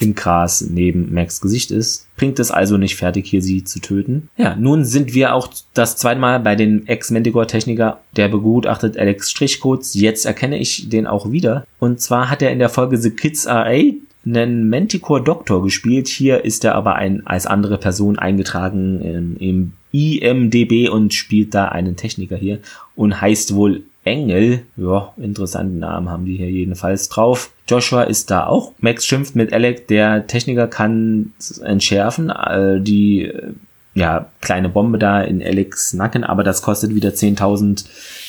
im 0.00 0.14
Gras 0.14 0.62
neben 0.62 1.12
Max 1.12 1.40
Gesicht 1.40 1.70
ist. 1.70 2.06
Bringt 2.16 2.38
es 2.38 2.50
also 2.50 2.78
nicht 2.78 2.96
fertig, 2.96 3.26
hier 3.26 3.42
sie 3.42 3.64
zu 3.64 3.80
töten. 3.80 4.28
Ja, 4.36 4.56
nun 4.56 4.84
sind 4.84 5.14
wir 5.14 5.34
auch 5.34 5.48
das 5.74 5.96
zweite 5.96 6.20
Mal 6.20 6.40
bei 6.40 6.56
dem 6.56 6.86
Ex-Manticore-Techniker, 6.86 8.00
der 8.16 8.28
begutachtet 8.28 8.96
Alex 8.96 9.30
Strichcodes. 9.30 9.94
Jetzt 9.94 10.24
erkenne 10.24 10.58
ich 10.58 10.88
den 10.88 11.06
auch 11.06 11.30
wieder. 11.30 11.66
Und 11.78 12.00
zwar 12.00 12.30
hat 12.30 12.42
er 12.42 12.50
in 12.50 12.58
der 12.58 12.70
Folge 12.70 12.96
The 12.96 13.10
Kids 13.10 13.46
Are 13.46 13.66
Eight 13.66 13.96
einen 14.24 14.68
Manticore 14.68 15.22
Doktor 15.22 15.62
gespielt. 15.62 16.08
Hier 16.08 16.44
ist 16.44 16.64
er 16.64 16.74
aber 16.74 16.96
ein, 16.96 17.26
als 17.26 17.46
andere 17.46 17.78
Person 17.78 18.18
eingetragen 18.18 19.00
im, 19.02 19.36
im 19.38 19.72
IMDB 19.92 20.88
und 20.88 21.14
spielt 21.14 21.54
da 21.54 21.66
einen 21.66 21.96
Techniker 21.96 22.36
hier 22.36 22.60
und 22.94 23.20
heißt 23.20 23.54
wohl 23.54 23.82
Engel. 24.04 24.62
Ja, 24.76 25.12
interessanten 25.16 25.78
Namen 25.78 26.08
haben 26.08 26.24
die 26.24 26.36
hier 26.36 26.50
jedenfalls 26.50 27.08
drauf. 27.08 27.50
Joshua 27.68 28.04
ist 28.04 28.30
da 28.30 28.46
auch. 28.46 28.72
Max 28.80 29.06
schimpft 29.06 29.36
mit 29.36 29.52
Alec. 29.52 29.88
Der 29.88 30.26
Techniker 30.26 30.68
kann 30.68 31.32
entschärfen. 31.62 32.30
Äh, 32.30 32.80
die 32.80 33.24
äh, 33.24 33.52
ja, 33.94 34.30
kleine 34.40 34.68
Bombe 34.68 34.98
da 34.98 35.20
in 35.20 35.42
Alex 35.42 35.92
Nacken, 35.94 36.24
aber 36.24 36.44
das 36.44 36.62
kostet 36.62 36.94
wieder 36.94 37.10
10.000 37.10 37.84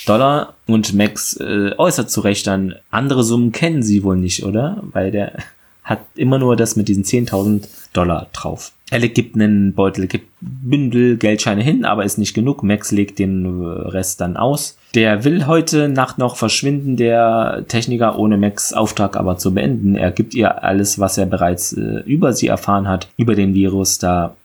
Dollar 0.08 0.56
und 0.65 0.93
Max 0.93 1.38
äh, 1.38 1.71
äußert 1.78 2.10
zu 2.10 2.21
Recht 2.21 2.47
dann, 2.47 2.76
andere 2.89 3.24
Summen 3.24 3.52
kennen 3.52 3.84
sie 3.84 4.04
wohl 4.04 4.17
nicht, 4.17 4.43
oder? 4.43 4.82
Weil 4.91 5.12
der 5.12 5.34
hat 5.84 6.00
immer 6.15 6.39
nur 6.39 6.56
das 6.56 6.76
mit 6.76 6.88
diesen 6.88 7.04
10.000 7.04 7.67
Dollar 7.93 8.27
drauf. 8.34 8.71
Alec 8.91 9.15
gibt 9.15 9.36
einen 9.36 9.73
Beutel, 9.73 10.08
gibt 10.08 10.27
Bündel 10.41 11.17
Geldscheine 11.17 11.63
hin, 11.63 11.86
aber 11.86 12.04
ist 12.04 12.17
nicht 12.17 12.34
genug. 12.34 12.62
Max 12.62 12.91
legt 12.91 13.19
den 13.19 13.45
Rest 13.45 14.19
dann 14.19 14.36
aus. 14.36 14.77
Der 14.95 15.23
will 15.23 15.47
heute 15.47 15.88
Nacht 15.88 16.17
noch 16.17 16.36
verschwinden, 16.36 16.97
der 16.97 17.63
Techniker, 17.69 18.19
ohne 18.19 18.38
Max 18.38 18.73
Auftrag 18.73 19.15
aber 19.15 19.38
zu 19.38 19.54
beenden. 19.54 19.95
Er 19.95 20.12
gibt 20.12 20.34
ihr 20.34 20.63
alles, 20.63 20.99
was 20.99 21.17
er 21.17 21.25
bereits 21.25 21.71
äh, 21.71 22.01
über 22.06 22.34
sie 22.34 22.47
erfahren 22.47 22.88
hat, 22.88 23.08
über 23.15 23.36
den 23.36 23.54
Virus 23.54 23.97
da. 23.97 24.36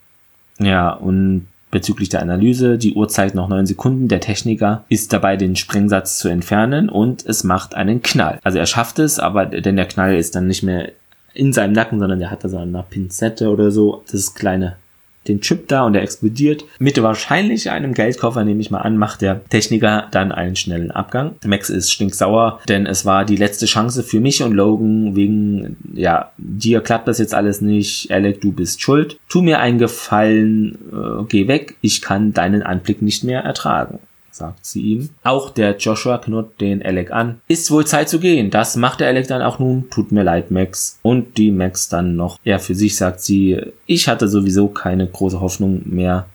Ja, 0.61 0.91
und 0.91 1.49
bezüglich 1.73 2.09
der 2.09 2.23
Analyse. 2.23 2.79
Die 2.79 2.95
Uhr 2.95 3.09
zeigt 3.09 3.35
noch 3.35 3.49
neun 3.49 3.67
Sekunden. 3.67 4.09
Der 4.09 4.21
Techniker 4.21 4.85
ist 4.89 5.13
dabei, 5.13 5.37
den 5.37 5.57
Sprengsatz 5.57 6.19
zu 6.19 6.29
entfernen 6.29 6.89
und 6.89 7.27
es 7.27 7.45
macht 7.45 7.75
einen 7.75 8.01
Knall. 8.03 8.39
Also 8.45 8.59
er 8.59 8.67
schafft 8.67 8.99
es, 8.99 9.19
aber 9.19 9.47
denn 9.47 9.77
der 9.77 9.87
Knall 9.87 10.17
ist 10.17 10.37
dann 10.37 10.47
nicht 10.47 10.63
mehr 10.63 10.93
in 11.37 11.53
seinem 11.53 11.73
Nacken, 11.73 12.01
sondern 12.01 12.19
der 12.19 12.31
hat 12.31 12.45
da 12.45 12.49
so 12.49 12.59
eine 12.59 12.85
Pinzette 12.89 13.51
oder 13.51 13.71
so, 13.71 14.03
das 14.11 14.35
kleine, 14.35 14.77
den 15.29 15.41
Chip 15.41 15.69
da 15.69 15.85
und 15.85 15.93
der 15.93 16.03
explodiert. 16.03 16.65
Mit 16.79 17.01
wahrscheinlich 17.03 17.71
einem 17.71 17.95
Geldkoffer, 17.95 18.45
nehme 18.45 18.61
ich 18.61 18.71
mal 18.71 18.81
an, 18.81 18.97
macht 18.97 19.23
der 19.23 19.45
Techniker 19.49 20.09
dann 20.11 20.33
einen 20.33 20.57
schnellen 20.57 20.91
Abgang. 20.91 21.35
Max 21.45 21.69
ist 21.69 21.91
stinksauer, 21.91 22.61
denn 22.69 22.87
es 22.87 23.05
war 23.05 23.25
die 23.25 23.37
letzte 23.37 23.67
Chance 23.67 24.03
für 24.03 24.21
mich 24.21 24.43
und 24.43 24.53
Logan 24.53 25.15
wegen, 25.15 25.77
ja, 25.95 26.31
dir 26.39 26.81
klappt 26.81 27.09
das 27.09 27.19
jetzt 27.19 27.35
alles 27.35 27.61
nicht. 27.61 28.11
Alec, 28.11 28.41
du 28.41 28.53
bist 28.53 28.81
schuld. 28.81 29.19
Tu 29.29 29.43
mir 29.43 29.61
einen 29.61 29.79
Gefallen, 29.79 30.79
äh, 30.93 31.25
geh 31.29 31.49
weg. 31.49 31.77
Ich 31.81 32.03
kann 32.03 32.33
deinen 32.33 32.63
Anblick 32.63 33.03
nicht 33.03 33.25
mehr 33.25 33.41
ertragen 33.41 33.99
sagt 34.37 34.67
sie 34.67 34.83
ihm. 34.83 35.11
Auch 35.23 35.51
der 35.51 35.77
Joshua 35.77 36.19
knurrt 36.19 36.61
den 36.61 36.85
Alec 36.85 37.11
an. 37.11 37.41
Ist 37.49 37.71
wohl 37.71 37.87
Zeit 37.87 38.09
zu 38.09 38.21
gehen. 38.21 38.51
Das 38.51 38.77
macht 38.77 39.01
der 39.01 39.09
Alec 39.09 39.29
dann 39.29 39.43
auch 39.43 39.59
nun. 39.59 39.89
Tut 39.91 40.13
mir 40.13 40.23
leid, 40.23 40.51
Max. 40.51 40.99
Und 41.03 41.39
die 41.39 41.51
Max 41.51 41.89
dann 41.89 42.17
noch. 42.17 42.39
Er 42.45 42.59
für 42.59 42.75
sich 42.75 42.97
sagt 42.97 43.21
sie, 43.21 43.61
ich 43.87 44.09
hatte 44.09 44.29
sowieso 44.29 44.69
keine 44.69 45.07
große 45.07 45.41
Hoffnung 45.41 45.83
mehr. 45.87 46.27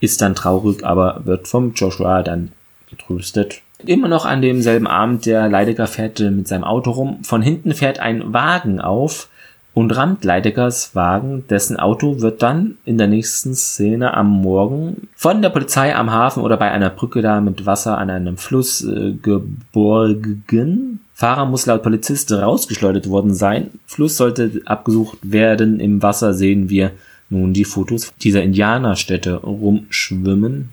Ist 0.00 0.20
dann 0.20 0.34
traurig, 0.34 0.84
aber 0.84 1.22
wird 1.24 1.48
vom 1.48 1.72
Joshua 1.74 2.22
dann 2.22 2.52
getröstet. 2.88 3.62
Immer 3.86 4.08
noch 4.08 4.26
an 4.26 4.42
demselben 4.42 4.86
Abend, 4.86 5.24
der 5.24 5.48
Leidecker 5.48 5.86
fährt 5.86 6.20
mit 6.20 6.46
seinem 6.46 6.64
Auto 6.64 6.90
rum. 6.90 7.22
Von 7.22 7.40
hinten 7.40 7.72
fährt 7.72 7.98
ein 7.98 8.32
Wagen 8.32 8.80
auf 8.80 9.29
und 9.72 9.96
rammt 9.96 10.24
Leideckers 10.24 10.94
Wagen, 10.94 11.44
dessen 11.48 11.78
Auto 11.78 12.20
wird 12.20 12.42
dann 12.42 12.76
in 12.84 12.98
der 12.98 13.06
nächsten 13.06 13.54
Szene 13.54 14.14
am 14.14 14.28
Morgen 14.28 15.08
von 15.14 15.42
der 15.42 15.50
Polizei 15.50 15.94
am 15.94 16.10
Hafen 16.10 16.42
oder 16.42 16.56
bei 16.56 16.70
einer 16.70 16.90
Brücke 16.90 17.22
da 17.22 17.40
mit 17.40 17.66
Wasser 17.66 17.98
an 17.98 18.10
einem 18.10 18.36
Fluss 18.36 18.82
äh, 18.82 19.12
geborgen. 19.12 21.00
Fahrer 21.14 21.46
muss 21.46 21.66
laut 21.66 21.82
Polizist 21.82 22.32
rausgeschleudert 22.32 23.08
worden 23.08 23.34
sein. 23.34 23.70
Fluss 23.86 24.16
sollte 24.16 24.62
abgesucht 24.64 25.18
werden. 25.22 25.78
Im 25.78 26.02
Wasser 26.02 26.34
sehen 26.34 26.70
wir 26.70 26.92
nun 27.28 27.52
die 27.52 27.64
Fotos 27.64 28.12
dieser 28.20 28.42
Indianerstädte 28.42 29.34
rumschwimmen, 29.36 30.70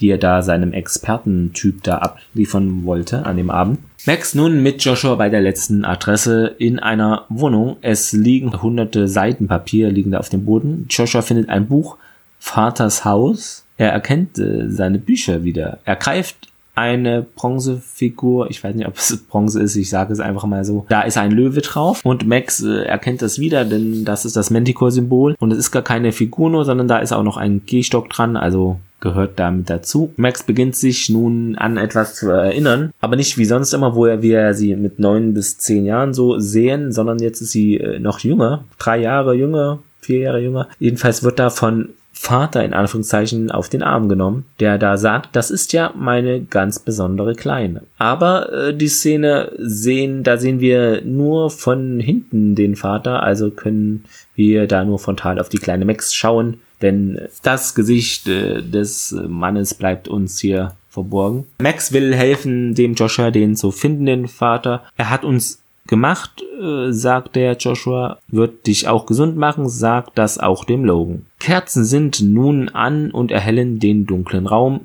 die 0.00 0.10
er 0.10 0.18
da 0.18 0.42
seinem 0.42 0.72
Expertentyp 0.72 1.82
da 1.82 1.98
abliefern 1.98 2.84
wollte 2.84 3.26
an 3.26 3.36
dem 3.36 3.50
Abend. 3.50 3.78
Max 4.06 4.34
nun 4.34 4.62
mit 4.62 4.84
Joshua 4.84 5.14
bei 5.14 5.30
der 5.30 5.40
letzten 5.40 5.84
Adresse 5.84 6.54
in 6.58 6.78
einer 6.78 7.24
Wohnung. 7.30 7.76
Es 7.80 8.12
liegen 8.12 8.60
hunderte 8.60 9.08
Seiten 9.08 9.48
Papier 9.48 9.90
liegen 9.90 10.10
da 10.10 10.18
auf 10.18 10.28
dem 10.28 10.44
Boden. 10.44 10.86
Joshua 10.90 11.22
findet 11.22 11.48
ein 11.48 11.68
Buch, 11.68 11.96
Vaters 12.38 13.06
Haus. 13.06 13.64
Er 13.78 13.92
erkennt 13.92 14.38
äh, 14.38 14.68
seine 14.68 14.98
Bücher 14.98 15.44
wieder. 15.44 15.78
Er 15.84 15.96
greift 15.96 16.48
eine 16.74 17.22
Bronzefigur, 17.22 18.50
ich 18.50 18.62
weiß 18.62 18.74
nicht, 18.74 18.86
ob 18.86 18.96
es 18.96 19.16
Bronze 19.28 19.62
ist, 19.62 19.76
ich 19.76 19.88
sage 19.88 20.12
es 20.12 20.20
einfach 20.20 20.44
mal 20.44 20.64
so. 20.64 20.86
Da 20.88 21.02
ist 21.02 21.16
ein 21.16 21.30
Löwe 21.30 21.60
drauf 21.60 22.04
und 22.04 22.26
Max 22.26 22.62
äh, 22.62 22.84
erkennt 22.84 23.22
das 23.22 23.38
wieder, 23.38 23.64
denn 23.64 24.04
das 24.04 24.24
ist 24.24 24.36
das 24.36 24.50
Manticore-Symbol 24.50 25.36
und 25.38 25.52
es 25.52 25.58
ist 25.58 25.70
gar 25.70 25.82
keine 25.82 26.12
Figur 26.12 26.50
nur, 26.50 26.64
sondern 26.64 26.88
da 26.88 26.98
ist 26.98 27.12
auch 27.12 27.22
noch 27.22 27.36
ein 27.36 27.62
Gehstock 27.64 28.10
dran, 28.10 28.36
also 28.36 28.80
gehört 29.04 29.38
damit 29.38 29.70
dazu. 29.70 30.12
Max 30.16 30.42
beginnt 30.42 30.74
sich 30.74 31.10
nun 31.10 31.56
an 31.56 31.76
etwas 31.76 32.16
zu 32.16 32.30
erinnern, 32.30 32.90
aber 33.00 33.14
nicht 33.14 33.38
wie 33.38 33.44
sonst 33.44 33.72
immer, 33.74 33.94
wo 33.94 34.06
er 34.06 34.22
wir 34.22 34.54
sie 34.54 34.74
mit 34.74 34.98
neun 34.98 35.34
bis 35.34 35.58
zehn 35.58 35.84
Jahren 35.84 36.14
so 36.14 36.40
sehen, 36.40 36.90
sondern 36.90 37.18
jetzt 37.18 37.40
ist 37.40 37.52
sie 37.52 37.76
äh, 37.76 38.00
noch 38.00 38.20
jünger, 38.20 38.64
drei 38.78 38.98
Jahre 38.98 39.34
jünger, 39.34 39.78
vier 40.00 40.20
Jahre 40.20 40.40
jünger. 40.40 40.68
Jedenfalls 40.80 41.22
wird 41.22 41.38
da 41.38 41.50
von 41.50 41.90
Vater 42.14 42.64
in 42.64 42.72
Anführungszeichen 42.72 43.50
auf 43.50 43.68
den 43.68 43.82
Arm 43.82 44.08
genommen, 44.08 44.46
der 44.58 44.78
da 44.78 44.96
sagt, 44.96 45.36
das 45.36 45.50
ist 45.50 45.74
ja 45.74 45.92
meine 45.94 46.42
ganz 46.42 46.78
besondere 46.78 47.34
Kleine. 47.34 47.82
Aber 47.98 48.50
äh, 48.52 48.74
die 48.74 48.88
Szene 48.88 49.52
sehen, 49.58 50.22
da 50.22 50.38
sehen 50.38 50.60
wir 50.60 51.02
nur 51.04 51.50
von 51.50 52.00
hinten 52.00 52.54
den 52.54 52.76
Vater, 52.76 53.22
also 53.22 53.50
können 53.50 54.04
wir 54.34 54.66
da 54.66 54.84
nur 54.84 54.98
frontal 54.98 55.38
auf 55.38 55.50
die 55.50 55.58
kleine 55.58 55.84
Max 55.84 56.14
schauen, 56.14 56.60
denn 56.84 57.18
das 57.42 57.74
Gesicht 57.74 58.28
äh, 58.28 58.62
des 58.62 59.16
Mannes 59.26 59.74
bleibt 59.74 60.06
uns 60.06 60.38
hier 60.38 60.76
verborgen. 60.90 61.46
Max 61.58 61.92
will 61.92 62.14
helfen, 62.14 62.74
dem 62.74 62.94
Joshua 62.94 63.30
den 63.30 63.56
zu 63.56 63.72
finden, 63.72 64.06
den 64.06 64.28
Vater. 64.28 64.84
Er 64.96 65.10
hat 65.10 65.24
uns 65.24 65.60
gemacht, 65.86 66.42
äh, 66.60 66.92
sagt 66.92 67.36
der 67.36 67.56
Joshua, 67.56 68.18
wird 68.28 68.66
dich 68.66 68.86
auch 68.86 69.06
gesund 69.06 69.36
machen, 69.36 69.68
sagt 69.68 70.12
das 70.18 70.38
auch 70.38 70.64
dem 70.64 70.84
Logan. 70.84 71.26
Kerzen 71.38 71.84
sind 71.84 72.20
nun 72.20 72.68
an 72.68 73.10
und 73.10 73.32
erhellen 73.32 73.80
den 73.80 74.06
dunklen 74.06 74.46
Raum. 74.46 74.80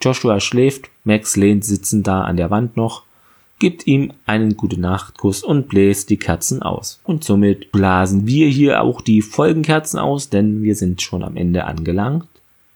Joshua 0.00 0.40
schläft, 0.40 0.90
Max 1.04 1.36
lehnt 1.36 1.64
sitzend 1.64 2.06
da 2.06 2.22
an 2.22 2.36
der 2.36 2.50
Wand 2.50 2.76
noch, 2.76 3.04
gibt 3.58 3.86
ihm 3.86 4.12
einen 4.26 4.56
gute 4.56 4.80
Nachtkuss 4.80 5.42
und 5.42 5.68
bläst 5.68 6.10
die 6.10 6.16
Kerzen 6.16 6.62
aus. 6.62 7.00
Und 7.04 7.24
somit 7.24 7.72
blasen 7.72 8.26
wir 8.26 8.48
hier 8.48 8.82
auch 8.82 9.00
die 9.00 9.22
Folgenkerzen 9.22 9.98
aus, 9.98 10.28
denn 10.28 10.62
wir 10.62 10.74
sind 10.74 11.02
schon 11.02 11.22
am 11.22 11.36
Ende 11.36 11.64
angelangt. 11.64 12.26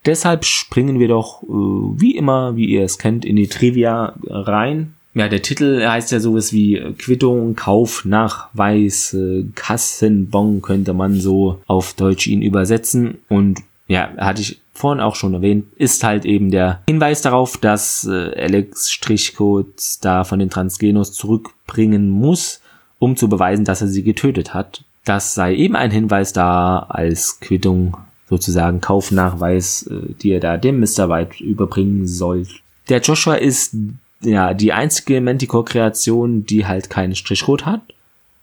Deshalb 0.05 0.45
springen 0.45 0.99
wir 0.99 1.09
doch, 1.09 1.43
äh, 1.43 1.47
wie 1.47 2.15
immer, 2.15 2.55
wie 2.55 2.65
ihr 2.65 2.83
es 2.83 2.97
kennt, 2.97 3.25
in 3.25 3.35
die 3.35 3.47
Trivia 3.47 4.15
rein. 4.27 4.93
Ja, 5.13 5.27
der 5.27 5.41
Titel 5.41 5.85
heißt 5.85 6.11
ja 6.11 6.19
sowas 6.19 6.53
wie 6.53 6.79
Quittung, 6.97 7.55
Kauf, 7.55 8.05
Nachweis, 8.05 9.13
äh, 9.13 9.43
Kassenbon 9.55 10.61
könnte 10.61 10.93
man 10.93 11.19
so 11.19 11.61
auf 11.67 11.93
Deutsch 11.93 12.27
ihn 12.27 12.41
übersetzen. 12.41 13.17
Und 13.27 13.59
ja, 13.89 14.09
hatte 14.17 14.41
ich 14.41 14.61
vorhin 14.71 15.01
auch 15.01 15.15
schon 15.15 15.33
erwähnt, 15.33 15.65
ist 15.75 16.03
halt 16.03 16.23
eben 16.23 16.51
der 16.51 16.81
Hinweis 16.87 17.21
darauf, 17.21 17.57
dass 17.57 18.05
äh, 18.05 18.31
Alex 18.39 18.91
Strichcodes 18.91 19.99
da 19.99 20.23
von 20.23 20.39
den 20.39 20.51
Transgenos 20.51 21.11
zurückbringen 21.11 22.09
muss, 22.09 22.61
um 22.99 23.17
zu 23.17 23.27
beweisen, 23.27 23.65
dass 23.65 23.81
er 23.81 23.87
sie 23.87 24.03
getötet 24.03 24.53
hat. 24.53 24.83
Das 25.05 25.33
sei 25.33 25.55
eben 25.55 25.75
ein 25.75 25.91
Hinweis 25.91 26.33
da 26.33 26.85
als 26.87 27.39
Quittung, 27.39 27.97
sozusagen 28.29 28.79
Kaufnachweis, 28.79 29.87
äh, 29.87 30.13
die 30.21 30.31
er 30.31 30.39
da 30.39 30.57
dem 30.57 30.79
Mr. 30.79 31.09
White 31.09 31.43
überbringen 31.43 32.07
soll. 32.07 32.45
Der 32.89 33.01
Joshua 33.01 33.35
ist 33.35 33.75
ja 34.21 34.53
die 34.53 34.71
einzige 34.71 35.19
Manticore-Kreation, 35.19 36.45
die 36.45 36.67
halt 36.67 36.91
keinen 36.91 37.15
Strichcode 37.15 37.65
hat, 37.65 37.81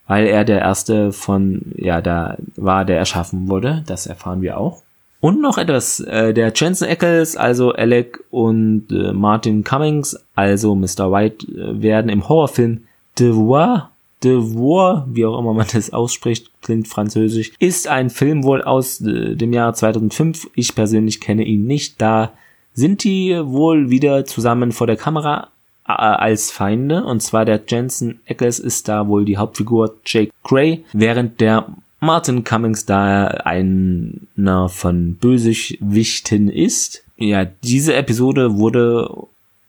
weil 0.09 0.27
er 0.27 0.45
der 0.45 0.59
erste 0.59 1.13
von, 1.13 1.63
ja, 1.77 2.01
da 2.01 2.37
war, 2.57 2.85
der 2.85 2.99
erschaffen 2.99 3.49
wurde. 3.49 3.85
Das 3.87 4.07
erfahren 4.07 4.43
wir 4.43 4.59
auch. 4.59 4.83
Und 5.21 5.41
noch 5.41 5.59
etwas, 5.59 6.01
äh, 6.01 6.35
der 6.35 6.53
Jensen 6.55 6.89
Eccles, 6.89 7.37
also 7.37 7.73
Alec 7.73 8.23
und 8.31 8.87
äh, 8.91 9.13
Martin 9.13 9.65
Cummings, 9.65 10.17
also 10.35 10.75
Mr. 10.75 11.11
White, 11.11 11.47
äh, 11.47 11.83
werden 11.83 12.11
im 12.11 12.29
Horrorfilm 12.29 12.83
Devoir, 13.19 13.91
Devoir, 14.23 15.07
wie 15.11 15.25
auch 15.25 15.39
immer 15.39 15.55
man 15.55 15.67
das 15.73 15.93
ausspricht, 15.93 16.51
klingt 16.63 16.89
französisch, 16.89 17.53
ist 17.59 17.89
ein 17.89 18.11
Film 18.11 18.45
wohl 18.45 18.63
aus 18.63 19.01
äh, 19.01 19.35
dem 19.35 19.53
Jahr 19.53 19.73
2005. 19.75 20.51
Ich 20.55 20.75
persönlich 20.75 21.21
kenne 21.21 21.45
ihn 21.45 21.67
nicht, 21.67 22.01
da 22.01 22.33
sind 22.73 23.05
die 23.05 23.41
wohl 23.43 23.91
wieder 23.91 24.27
zusammen 24.27 24.71
vor 24.71 24.87
der 24.87 24.97
Kamera 24.97 25.49
äh, 25.89 25.93
als 25.93 26.51
Feinde. 26.51 27.05
Und 27.05 27.21
zwar 27.21 27.45
der 27.45 27.63
Jensen 27.67 28.21
Ackles 28.29 28.59
ist 28.59 28.89
da 28.89 29.09
wohl 29.09 29.25
die 29.25 29.39
Hauptfigur 29.39 29.97
Jake 30.05 30.33
Gray, 30.45 30.85
während 30.93 31.41
der 31.41 31.67
Martin 32.07 32.45
Cummings 32.45 32.87
da 32.87 33.27
einer 33.27 34.69
von 34.69 35.17
Bösewichten 35.17 36.49
ist. 36.49 37.03
Ja, 37.17 37.45
diese 37.45 37.95
Episode 37.95 38.57
wurde 38.57 39.11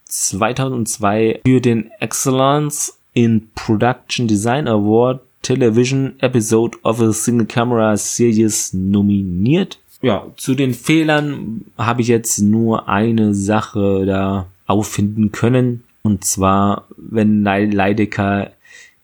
2002 0.06 1.41
für 1.45 1.62
den 1.62 1.89
Excellence 2.00 2.97
in 3.13 3.50
Production 3.56 4.28
Design 4.28 4.67
Award 4.67 5.21
Television 5.41 6.13
Episode 6.19 6.78
of 6.84 7.02
a 7.02 7.12
Single 7.12 7.47
Camera 7.47 7.97
Series 7.97 8.71
nominiert. 8.73 9.80
Ja, 10.02 10.28
zu 10.36 10.54
den 10.54 10.76
Fehlern 10.76 11.65
habe 11.78 12.02
ich 12.02 12.08
jetzt 12.08 12.38
nur 12.39 12.88
eine 12.88 13.34
Sache 13.34 14.06
da 14.06 14.45
auffinden 14.67 15.32
können. 15.32 15.84
Und 16.04 16.23
zwar, 16.23 16.86
wenn 16.97 17.43
Leidecker 17.43 18.52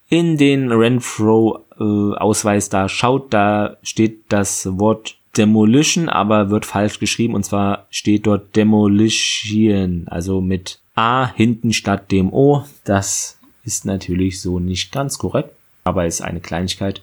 in 0.09 0.37
den 0.37 0.71
Renfro-Ausweis 0.71 1.62
äh, 1.79 2.59
da 2.69 2.89
schaut, 2.89 3.33
da 3.33 3.77
steht 3.83 4.21
das 4.29 4.67
Wort 4.79 5.15
Demolition, 5.37 6.09
aber 6.09 6.49
wird 6.49 6.65
falsch 6.65 6.99
geschrieben. 6.99 7.33
Und 7.33 7.43
zwar 7.43 7.87
steht 7.89 8.27
dort 8.27 8.55
Demolition, 8.55 10.03
also 10.07 10.41
mit 10.41 10.79
A 10.95 11.27
hinten 11.33 11.73
statt 11.73 12.11
dem 12.11 12.31
O. 12.31 12.63
Das 12.83 13.39
ist 13.63 13.85
natürlich 13.85 14.41
so 14.41 14.59
nicht 14.59 14.91
ganz 14.91 15.17
korrekt, 15.17 15.51
aber 15.83 16.05
ist 16.05 16.21
eine 16.21 16.39
Kleinigkeit. 16.39 17.01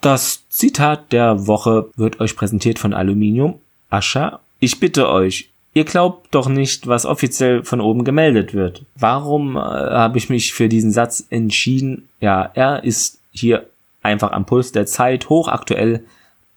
Das 0.00 0.48
Zitat 0.48 1.12
der 1.12 1.46
Woche 1.46 1.88
wird 1.96 2.20
euch 2.20 2.36
präsentiert 2.36 2.78
von 2.78 2.94
Aluminium. 2.94 3.54
Ascha, 3.90 4.40
ich 4.60 4.80
bitte 4.80 5.08
euch, 5.08 5.50
ihr 5.74 5.84
glaubt 5.84 6.28
doch 6.34 6.48
nicht, 6.48 6.86
was 6.86 7.06
offiziell 7.06 7.64
von 7.64 7.80
oben 7.80 8.04
gemeldet 8.04 8.54
wird. 8.54 8.84
Warum 8.96 9.56
äh, 9.56 9.60
habe 9.60 10.18
ich 10.18 10.28
mich 10.28 10.52
für 10.52 10.68
diesen 10.68 10.92
Satz 10.92 11.26
entschieden? 11.30 12.08
Ja, 12.20 12.50
er 12.54 12.84
ist 12.84 13.18
hier 13.32 13.66
einfach 14.08 14.32
am 14.32 14.46
Puls 14.46 14.72
der 14.72 14.86
Zeit, 14.86 15.28
hochaktuell 15.28 16.02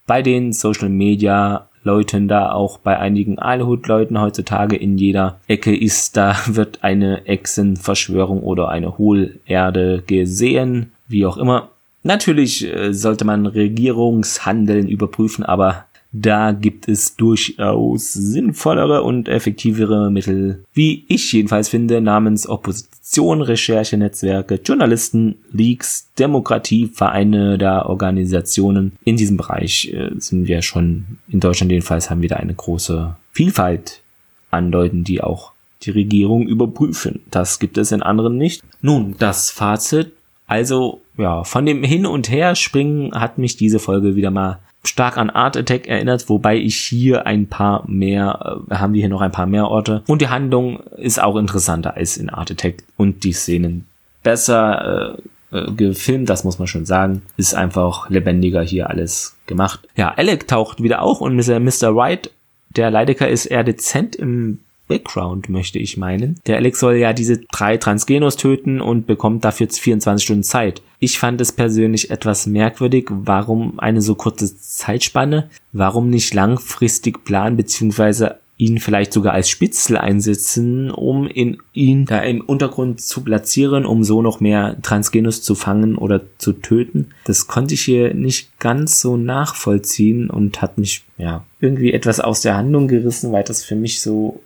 bei 0.08 0.22
den 0.22 0.54
Social 0.54 0.90
Media 0.90 1.68
Leuten 1.84 2.28
da, 2.28 2.52
auch 2.52 2.78
bei 2.78 3.00
einigen 3.00 3.40
Aluhut-Leuten 3.40 4.20
heutzutage 4.20 4.76
in 4.76 4.98
jeder 4.98 5.40
Ecke 5.48 5.76
ist, 5.76 6.16
da 6.16 6.36
wird 6.48 6.84
eine 6.84 7.26
Echsenverschwörung 7.26 8.42
oder 8.42 8.70
eine 8.70 8.98
Hohlerde 8.98 10.04
gesehen, 10.06 10.92
wie 11.08 11.26
auch 11.26 11.38
immer. 11.38 11.70
Natürlich 12.04 12.66
äh, 12.66 12.94
sollte 12.94 13.26
man 13.26 13.46
Regierungshandeln 13.46 14.88
überprüfen, 14.88 15.44
aber 15.44 15.86
da 16.14 16.52
gibt 16.52 16.88
es 16.88 17.16
durchaus 17.16 18.12
sinnvollere 18.12 19.04
und 19.04 19.30
effektivere 19.30 20.12
Mittel, 20.12 20.64
wie 20.74 21.06
ich 21.08 21.32
jedenfalls 21.32 21.70
finde, 21.70 22.02
namens 22.02 22.48
Opposition, 22.48 23.42
Recherchenetzwerke, 23.42 24.56
Journalisten, 24.56 25.36
Leaks, 25.52 26.10
Demokratie, 26.20 26.88
Vereine 26.88 27.58
der 27.58 27.88
Organisationen. 27.88 28.94
In 29.06 29.16
diesem 29.16 29.38
Bereich 29.38 29.92
äh, 29.94 30.12
sind 30.18 30.48
wir 30.48 30.62
schon, 30.62 31.20
in 31.30 31.40
Deutschland 31.40 31.72
jedenfalls 31.72 32.10
haben 32.10 32.22
wir 32.22 32.30
da 32.30 32.36
eine 32.38 32.56
große 32.56 33.16
Vielfalt 33.32 34.02
an 34.50 34.72
Leuten, 34.72 35.06
die 35.06 35.22
auch 35.22 35.54
die 35.84 35.92
Regierung 35.92 36.48
überprüfen. 36.48 37.22
Das 37.32 37.60
gibt 37.60 37.78
es 37.78 37.92
in 37.92 38.04
anderen 38.04 38.38
nicht. 38.38 38.62
Nun, 38.82 39.16
das 39.18 39.50
Fazit. 39.50 40.12
Also, 40.46 41.02
ja, 41.18 41.46
von 41.46 41.66
dem 41.66 41.84
Hin 41.84 42.06
und 42.06 42.30
Her 42.30 42.56
springen 42.56 43.14
hat 43.14 43.38
mich 43.38 43.56
diese 43.56 43.80
Folge 43.80 44.18
wieder 44.18 44.32
mal 44.32 44.60
stark 44.84 45.18
an 45.18 45.30
Art 45.30 45.58
Attack 45.58 45.88
erinnert, 45.88 46.28
wobei 46.30 46.58
ich 46.58 46.78
hier 46.78 47.26
ein 47.26 47.48
paar 47.48 47.84
mehr, 47.88 48.62
äh, 48.70 48.76
haben 48.76 48.94
wir 48.94 49.02
hier 49.02 49.10
noch 49.10 49.22
ein 49.22 49.32
paar 49.32 49.46
mehr 49.46 49.68
Orte. 49.68 50.04
Und 50.08 50.22
die 50.22 50.30
Handlung 50.30 50.80
ist 50.98 51.22
auch 51.22 51.36
interessanter 51.36 51.96
als 51.96 52.18
in 52.18 52.30
Art 52.30 52.52
Attack 52.52 52.84
und 52.98 53.24
die 53.24 53.34
Szenen 53.34 53.86
besser 54.24 55.18
äh, 55.52 55.58
äh, 55.58 55.72
gefilmt, 55.72 56.30
das 56.30 56.44
muss 56.44 56.60
man 56.60 56.68
schon 56.68 56.86
sagen. 56.86 57.22
Ist 57.38 57.54
einfach 57.54 58.10
lebendiger 58.10 58.62
hier 58.62 58.90
alles 58.90 59.36
gemacht. 59.46 59.88
Ja, 59.96 60.14
Alec 60.16 60.48
taucht 60.48 60.82
wieder 60.82 61.02
auf 61.02 61.22
und 61.22 61.36
Mr. 61.36 61.96
Wright, 61.96 62.32
der 62.70 62.90
Leidecker, 62.90 63.28
ist 63.28 63.46
eher 63.46 63.64
dezent 63.64 64.16
im 64.16 64.60
Background, 64.88 65.50
möchte 65.50 65.80
ich 65.80 65.98
meinen. 65.98 66.40
Der 66.48 66.58
Alex 66.58 66.80
soll 66.80 66.96
ja 66.96 67.14
diese 67.14 67.38
drei 67.52 67.78
Transgenos 67.78 68.36
töten 68.36 68.82
und 68.82 69.08
bekommt 69.08 69.46
dafür 69.46 69.68
24 69.70 70.24
Stunden 70.24 70.44
Zeit. 70.44 70.82
Ich 71.00 71.18
fand 71.18 71.40
es 71.42 71.52
persönlich 71.52 72.12
etwas 72.12 72.46
merkwürdig, 72.46 73.08
warum 73.10 73.80
eine 73.80 74.02
so 74.02 74.16
kurze 74.16 74.56
Zeitspanne, 74.58 75.50
warum 75.72 76.10
nicht 76.10 76.34
langfristig 76.34 77.24
planen 77.24 77.58
beziehungsweise 77.58 78.42
ihn 78.62 78.80
vielleicht 78.80 79.12
sogar 79.12 79.34
als 79.34 79.50
Spitzel 79.50 79.98
einsetzen, 79.98 80.92
um 80.92 81.26
in 81.26 81.58
ihn 81.74 82.06
da 82.06 82.20
im 82.20 82.42
Untergrund 82.42 83.02
zu 83.02 83.24
platzieren, 83.24 83.88
um 83.88 84.04
so 84.04 84.22
noch 84.22 84.40
mehr 84.40 84.78
Transgenus 84.84 85.42
zu 85.42 85.56
fangen 85.56 85.98
oder 85.98 86.22
zu 86.38 86.54
töten. 86.54 87.10
Das 87.26 87.48
konnte 87.48 87.74
ich 87.74 87.82
hier 87.82 88.14
nicht 88.14 88.60
ganz 88.60 89.02
so 89.02 89.18
nachvollziehen 89.18 90.30
und 90.30 90.62
hat 90.62 90.78
mich 90.78 91.04
ja 91.18 91.44
irgendwie 91.60 91.92
etwas 91.92 92.20
aus 92.20 92.42
der 92.42 92.56
Handlung 92.56 92.88
gerissen, 92.88 93.32
weil 93.32 93.44
das 93.44 93.64
für 93.64 93.76
mich 93.76 94.00
so 94.00 94.42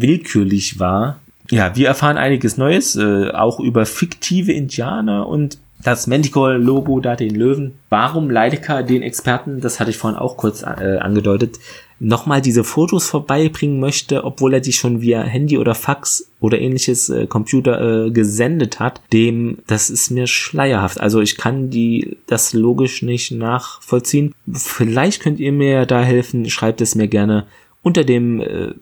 willkürlich 0.00 0.78
war. 0.78 1.20
Ja, 1.50 1.76
wir 1.76 1.88
erfahren 1.88 2.16
einiges 2.16 2.56
Neues, 2.56 2.96
äh, 2.96 3.30
auch 3.30 3.60
über 3.60 3.84
fiktive 3.86 4.52
Indianer 4.52 5.26
und 5.26 5.58
das 5.82 6.06
Manticore-Logo 6.06 7.00
da, 7.00 7.14
den 7.14 7.34
Löwen. 7.34 7.74
Warum 7.90 8.30
Leidecker 8.30 8.82
den 8.82 9.02
Experten, 9.02 9.60
das 9.60 9.78
hatte 9.78 9.90
ich 9.90 9.98
vorhin 9.98 10.18
auch 10.18 10.36
kurz 10.36 10.62
äh, 10.62 10.98
angedeutet, 10.98 11.58
nochmal 12.00 12.40
diese 12.40 12.64
Fotos 12.64 13.08
vorbeibringen 13.08 13.80
möchte, 13.80 14.24
obwohl 14.24 14.54
er 14.54 14.60
die 14.60 14.72
schon 14.72 15.00
via 15.00 15.22
Handy 15.22 15.58
oder 15.58 15.74
Fax 15.74 16.30
oder 16.40 16.58
ähnliches 16.60 17.08
äh, 17.10 17.26
Computer 17.26 18.06
äh, 18.06 18.10
gesendet 18.10 18.80
hat, 18.80 19.00
dem, 19.12 19.58
das 19.66 19.90
ist 19.90 20.10
mir 20.10 20.26
schleierhaft. 20.26 21.00
Also 21.00 21.20
ich 21.20 21.36
kann 21.36 21.70
die, 21.70 22.16
das 22.26 22.52
logisch 22.52 23.02
nicht 23.02 23.30
nachvollziehen. 23.32 24.34
Vielleicht 24.50 25.22
könnt 25.22 25.38
ihr 25.38 25.52
mir 25.52 25.86
da 25.86 26.02
helfen, 26.02 26.48
schreibt 26.48 26.80
es 26.80 26.94
mir 26.94 27.08
gerne 27.08 27.46
unter 27.82 28.04
dem 28.04 28.40
äh, 28.40 28.72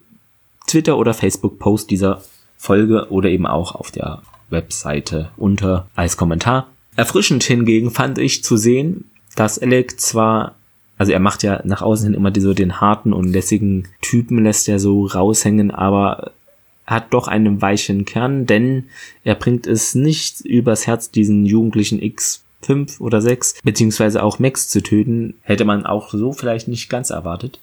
Twitter- 0.73 0.97
oder 0.97 1.13
Facebook-Post 1.13 1.91
dieser 1.91 2.23
Folge 2.57 3.11
oder 3.11 3.29
eben 3.29 3.45
auch 3.45 3.75
auf 3.75 3.91
der 3.91 4.23
Webseite 4.49 5.29
unter 5.37 5.87
als 5.93 6.17
Kommentar. 6.17 6.67
Erfrischend 6.95 7.43
hingegen 7.43 7.91
fand 7.91 8.17
ich 8.17 8.43
zu 8.43 8.57
sehen, 8.57 9.05
dass 9.35 9.59
Alec 9.59 9.99
zwar, 9.99 10.55
also 10.97 11.11
er 11.11 11.19
macht 11.19 11.43
ja 11.43 11.61
nach 11.63 11.83
außen 11.83 12.07
hin 12.07 12.15
immer 12.15 12.31
so 12.35 12.55
den 12.55 12.81
harten 12.81 13.13
und 13.13 13.31
lässigen 13.31 13.87
Typen, 14.01 14.43
lässt 14.43 14.67
er 14.67 14.79
so 14.79 15.05
raushängen, 15.05 15.69
aber 15.69 16.31
hat 16.87 17.13
doch 17.13 17.27
einen 17.27 17.61
weichen 17.61 18.05
Kern, 18.05 18.47
denn 18.47 18.85
er 19.23 19.35
bringt 19.35 19.67
es 19.67 19.93
nicht 19.93 20.41
übers 20.41 20.87
Herz, 20.87 21.11
diesen 21.11 21.45
jugendlichen 21.45 22.01
X 22.01 22.43
5 22.63 22.99
oder 22.99 23.21
6, 23.21 23.61
beziehungsweise 23.63 24.23
auch 24.23 24.39
Max 24.39 24.69
zu 24.69 24.81
töten, 24.81 25.35
hätte 25.43 25.65
man 25.65 25.85
auch 25.85 26.11
so 26.13 26.33
vielleicht 26.33 26.67
nicht 26.67 26.89
ganz 26.89 27.11
erwartet. 27.11 27.59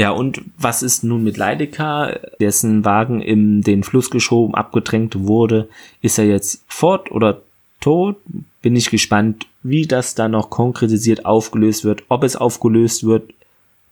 Ja, 0.00 0.12
und 0.12 0.40
was 0.56 0.82
ist 0.82 1.04
nun 1.04 1.24
mit 1.24 1.36
Leidecker, 1.36 2.20
dessen 2.40 2.86
Wagen 2.86 3.20
in 3.20 3.60
den 3.60 3.82
Fluss 3.82 4.08
geschoben, 4.08 4.54
abgedrängt 4.54 5.26
wurde? 5.26 5.68
Ist 6.00 6.18
er 6.18 6.24
jetzt 6.24 6.64
fort 6.68 7.12
oder 7.12 7.42
tot? 7.82 8.16
Bin 8.62 8.76
ich 8.76 8.88
gespannt, 8.88 9.46
wie 9.62 9.86
das 9.86 10.14
dann 10.14 10.30
noch 10.30 10.48
konkretisiert 10.48 11.26
aufgelöst 11.26 11.84
wird, 11.84 12.04
ob 12.08 12.24
es 12.24 12.34
aufgelöst 12.34 13.04
wird. 13.04 13.34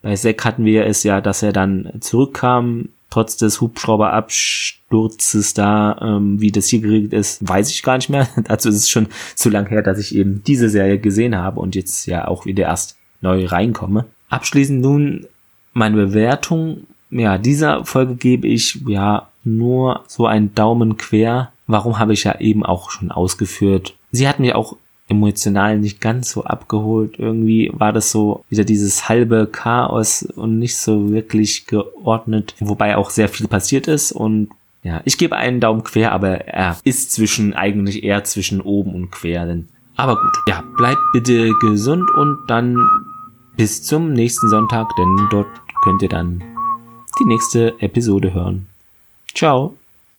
Bei 0.00 0.14
Zack 0.14 0.46
hatten 0.46 0.64
wir 0.64 0.86
es 0.86 1.02
ja, 1.02 1.20
dass 1.20 1.42
er 1.42 1.52
dann 1.52 1.92
zurückkam, 2.00 2.88
trotz 3.10 3.36
des 3.36 3.60
Hubschrauberabsturzes 3.60 5.52
da, 5.52 5.98
ähm, 6.00 6.40
wie 6.40 6.52
das 6.52 6.68
hier 6.68 6.80
geregelt 6.80 7.12
ist, 7.12 7.46
weiß 7.46 7.68
ich 7.68 7.82
gar 7.82 7.98
nicht 7.98 8.08
mehr. 8.08 8.26
Dazu 8.44 8.70
ist 8.70 8.76
es 8.76 8.88
schon 8.88 9.08
zu 9.34 9.50
lang 9.50 9.66
her, 9.66 9.82
dass 9.82 9.98
ich 9.98 10.14
eben 10.14 10.42
diese 10.46 10.70
Serie 10.70 10.98
gesehen 10.98 11.36
habe 11.36 11.60
und 11.60 11.74
jetzt 11.74 12.06
ja 12.06 12.26
auch 12.28 12.46
wieder 12.46 12.64
erst 12.64 12.96
neu 13.20 13.44
reinkomme. 13.44 14.06
Abschließend 14.30 14.80
nun 14.80 15.26
meine 15.72 15.96
Bewertung, 15.96 16.86
ja, 17.10 17.38
dieser 17.38 17.84
Folge 17.84 18.16
gebe 18.16 18.46
ich 18.46 18.80
ja 18.86 19.28
nur 19.44 20.04
so 20.06 20.26
einen 20.26 20.54
Daumen 20.54 20.96
quer. 20.96 21.52
Warum 21.66 21.98
habe 21.98 22.12
ich 22.12 22.24
ja 22.24 22.38
eben 22.40 22.64
auch 22.64 22.90
schon 22.90 23.10
ausgeführt. 23.10 23.94
Sie 24.10 24.28
hat 24.28 24.40
mich 24.40 24.54
auch 24.54 24.76
emotional 25.08 25.78
nicht 25.78 26.00
ganz 26.00 26.30
so 26.30 26.44
abgeholt. 26.44 27.18
Irgendwie 27.18 27.70
war 27.72 27.92
das 27.92 28.10
so 28.10 28.44
wieder 28.50 28.64
dieses 28.64 29.08
halbe 29.08 29.48
Chaos 29.50 30.22
und 30.22 30.58
nicht 30.58 30.76
so 30.76 31.10
wirklich 31.10 31.66
geordnet, 31.66 32.54
wobei 32.60 32.96
auch 32.96 33.10
sehr 33.10 33.28
viel 33.28 33.48
passiert 33.48 33.88
ist 33.88 34.12
und 34.12 34.50
ja, 34.82 35.00
ich 35.04 35.18
gebe 35.18 35.36
einen 35.36 35.60
Daumen 35.60 35.82
quer, 35.82 36.12
aber 36.12 36.46
er 36.46 36.78
ist 36.84 37.12
zwischen 37.12 37.52
eigentlich 37.52 38.04
eher 38.04 38.22
zwischen 38.24 38.60
oben 38.60 38.94
und 38.94 39.10
quer. 39.10 39.44
Denn, 39.44 39.68
aber 39.96 40.14
gut, 40.14 40.32
ja, 40.46 40.62
bleibt 40.76 41.00
bitte 41.12 41.52
gesund 41.60 42.08
und 42.14 42.38
dann 42.46 42.76
bis 43.58 43.82
zum 43.82 44.12
nächsten 44.12 44.48
Sonntag, 44.48 44.88
denn 44.96 45.28
dort 45.30 45.48
könnt 45.82 46.00
ihr 46.00 46.08
dann 46.08 46.42
die 47.18 47.24
nächste 47.24 47.74
Episode 47.80 48.32
hören. 48.32 48.68
Ciao. 49.34 49.74